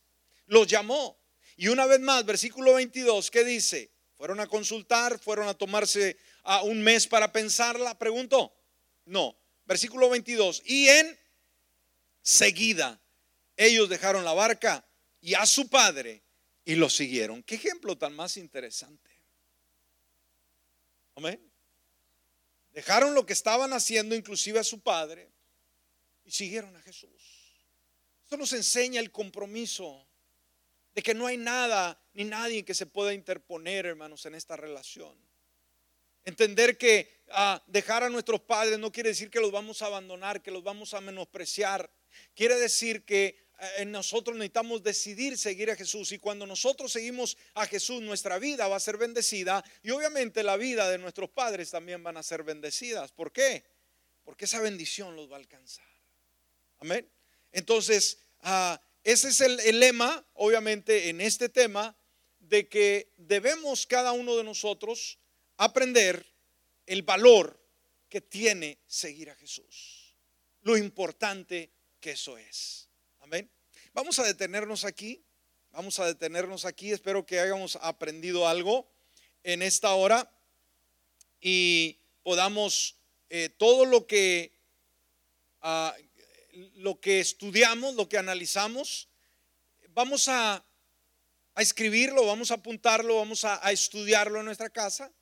Los 0.46 0.66
llamó. 0.66 1.18
Y 1.56 1.68
una 1.68 1.86
vez 1.86 2.00
más, 2.00 2.24
versículo 2.24 2.74
22, 2.74 3.30
¿qué 3.30 3.44
dice? 3.44 3.90
¿Fueron 4.16 4.40
a 4.40 4.46
consultar? 4.46 5.18
¿Fueron 5.18 5.48
a 5.48 5.54
tomarse 5.54 6.16
a 6.42 6.62
un 6.62 6.82
mes 6.82 7.06
para 7.06 7.32
pensarla? 7.32 7.98
Preguntó. 7.98 8.54
No. 9.04 9.36
Versículo 9.66 10.08
22. 10.10 10.62
Y 10.64 10.88
en 10.88 11.18
seguida 12.22 13.00
ellos 13.56 13.88
dejaron 13.88 14.24
la 14.24 14.32
barca 14.32 14.86
y 15.20 15.34
a 15.34 15.44
su 15.46 15.68
padre 15.68 16.22
y 16.64 16.76
lo 16.76 16.88
siguieron. 16.88 17.42
Qué 17.42 17.56
ejemplo 17.56 17.96
tan 17.98 18.14
más 18.14 18.36
interesante. 18.36 19.10
Amén. 21.16 21.40
Dejaron 22.72 23.14
lo 23.14 23.26
que 23.26 23.32
estaban 23.32 23.72
haciendo, 23.72 24.14
inclusive 24.14 24.58
a 24.58 24.64
su 24.64 24.80
padre, 24.80 25.30
siguieron 26.30 26.76
a 26.76 26.82
Jesús. 26.82 27.54
Esto 28.24 28.36
nos 28.36 28.52
enseña 28.52 29.00
el 29.00 29.10
compromiso 29.10 30.06
de 30.94 31.02
que 31.02 31.14
no 31.14 31.26
hay 31.26 31.36
nada 31.36 32.00
ni 32.14 32.24
nadie 32.24 32.64
que 32.64 32.74
se 32.74 32.86
pueda 32.86 33.12
interponer, 33.12 33.86
hermanos, 33.86 34.26
en 34.26 34.34
esta 34.34 34.56
relación. 34.56 35.16
Entender 36.24 36.76
que 36.76 37.22
ah, 37.30 37.62
dejar 37.66 38.04
a 38.04 38.10
nuestros 38.10 38.40
padres 38.40 38.78
no 38.78 38.92
quiere 38.92 39.10
decir 39.10 39.30
que 39.30 39.40
los 39.40 39.50
vamos 39.50 39.82
a 39.82 39.86
abandonar, 39.86 40.42
que 40.42 40.50
los 40.50 40.62
vamos 40.62 40.94
a 40.94 41.00
menospreciar. 41.00 41.90
Quiere 42.34 42.56
decir 42.56 43.04
que 43.04 43.50
eh, 43.78 43.84
nosotros 43.84 44.36
necesitamos 44.36 44.82
decidir 44.82 45.36
seguir 45.36 45.70
a 45.70 45.76
Jesús 45.76 46.12
y 46.12 46.18
cuando 46.18 46.46
nosotros 46.46 46.92
seguimos 46.92 47.36
a 47.54 47.66
Jesús 47.66 48.00
nuestra 48.00 48.38
vida 48.38 48.68
va 48.68 48.76
a 48.76 48.80
ser 48.80 48.96
bendecida 48.96 49.62
y 49.82 49.90
obviamente 49.90 50.42
la 50.42 50.56
vida 50.56 50.88
de 50.90 50.98
nuestros 50.98 51.30
padres 51.30 51.70
también 51.70 52.02
van 52.02 52.16
a 52.16 52.22
ser 52.22 52.42
bendecidas. 52.42 53.12
¿Por 53.12 53.32
qué? 53.32 53.64
Porque 54.24 54.46
esa 54.46 54.60
bendición 54.60 55.14
los 55.16 55.30
va 55.30 55.34
a 55.34 55.40
alcanzar. 55.40 55.89
Amén. 56.80 57.06
Entonces, 57.52 58.18
ah, 58.40 58.80
ese 59.04 59.28
es 59.28 59.40
el, 59.42 59.80
lema, 59.80 60.24
obviamente, 60.34 61.10
en 61.10 61.20
este 61.20 61.48
tema, 61.48 61.94
de 62.38 62.68
que 62.68 63.12
debemos 63.18 63.86
cada 63.86 64.12
uno 64.12 64.36
de 64.36 64.44
nosotros 64.44 65.18
aprender 65.58 66.26
el 66.86 67.02
valor 67.02 67.60
que 68.08 68.22
tiene 68.22 68.78
seguir 68.86 69.30
a 69.30 69.34
Jesús. 69.36 70.16
Lo 70.62 70.76
importante 70.76 71.70
que 72.00 72.12
eso 72.12 72.36
es. 72.38 72.88
Vamos 73.92 74.18
a 74.18 74.24
detenernos 74.24 74.84
aquí. 74.84 75.22
Vamos 75.72 75.98
a 76.00 76.06
detenernos 76.06 76.64
aquí. 76.64 76.92
Espero 76.92 77.26
que 77.26 77.40
hayamos 77.40 77.76
aprendido 77.76 78.48
algo 78.48 78.90
en 79.44 79.62
esta 79.62 79.92
hora 79.94 80.32
y 81.40 81.98
podamos 82.22 82.96
eh, 83.28 83.50
todo 83.50 83.84
lo 83.84 84.06
que 84.06 84.52
ah, 85.62 85.94
lo 86.76 87.00
que 87.00 87.20
estudiamos, 87.20 87.94
lo 87.94 88.08
que 88.08 88.18
analizamos, 88.18 89.08
vamos 89.94 90.28
a, 90.28 90.64
escribirlo, 91.56 92.24
vamos 92.24 92.50
a 92.50 92.54
apuntarlo, 92.54 93.16
vamos 93.16 93.44
a, 93.44 93.70
estudiarlo 93.70 94.38
en 94.38 94.46
nuestra 94.46 94.70
casa 94.70 95.12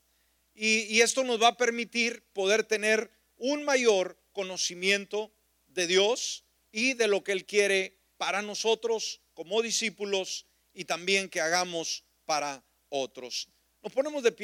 y, 0.55 0.83
y 0.85 1.01
esto 1.01 1.25
nos 1.25 1.43
va 1.43 1.49
a 1.49 1.57
permitir 1.57 2.23
poder 2.33 2.65
tener 2.65 3.11
un 3.39 3.65
mayor 3.65 4.17
conocimiento 4.33 5.33
de 5.69 5.87
Dios 5.87 6.45
y 6.71 6.95
de 6.95 7.09
lo 7.09 7.25
que 7.25 7.33
Él 7.33 7.45
quiere 7.45 7.97
para 8.19 8.43
nosotros 8.43 9.21
como 9.35 9.63
discípulos 9.63 10.47
y 10.75 10.85
también 10.85 11.29
que 11.29 11.41
hagamos 11.41 12.05
para 12.25 12.63
otros. 12.89 13.49
Nos 13.83 13.93
ponemos 13.93 14.23
de 14.23 14.33
pie. 14.33 14.37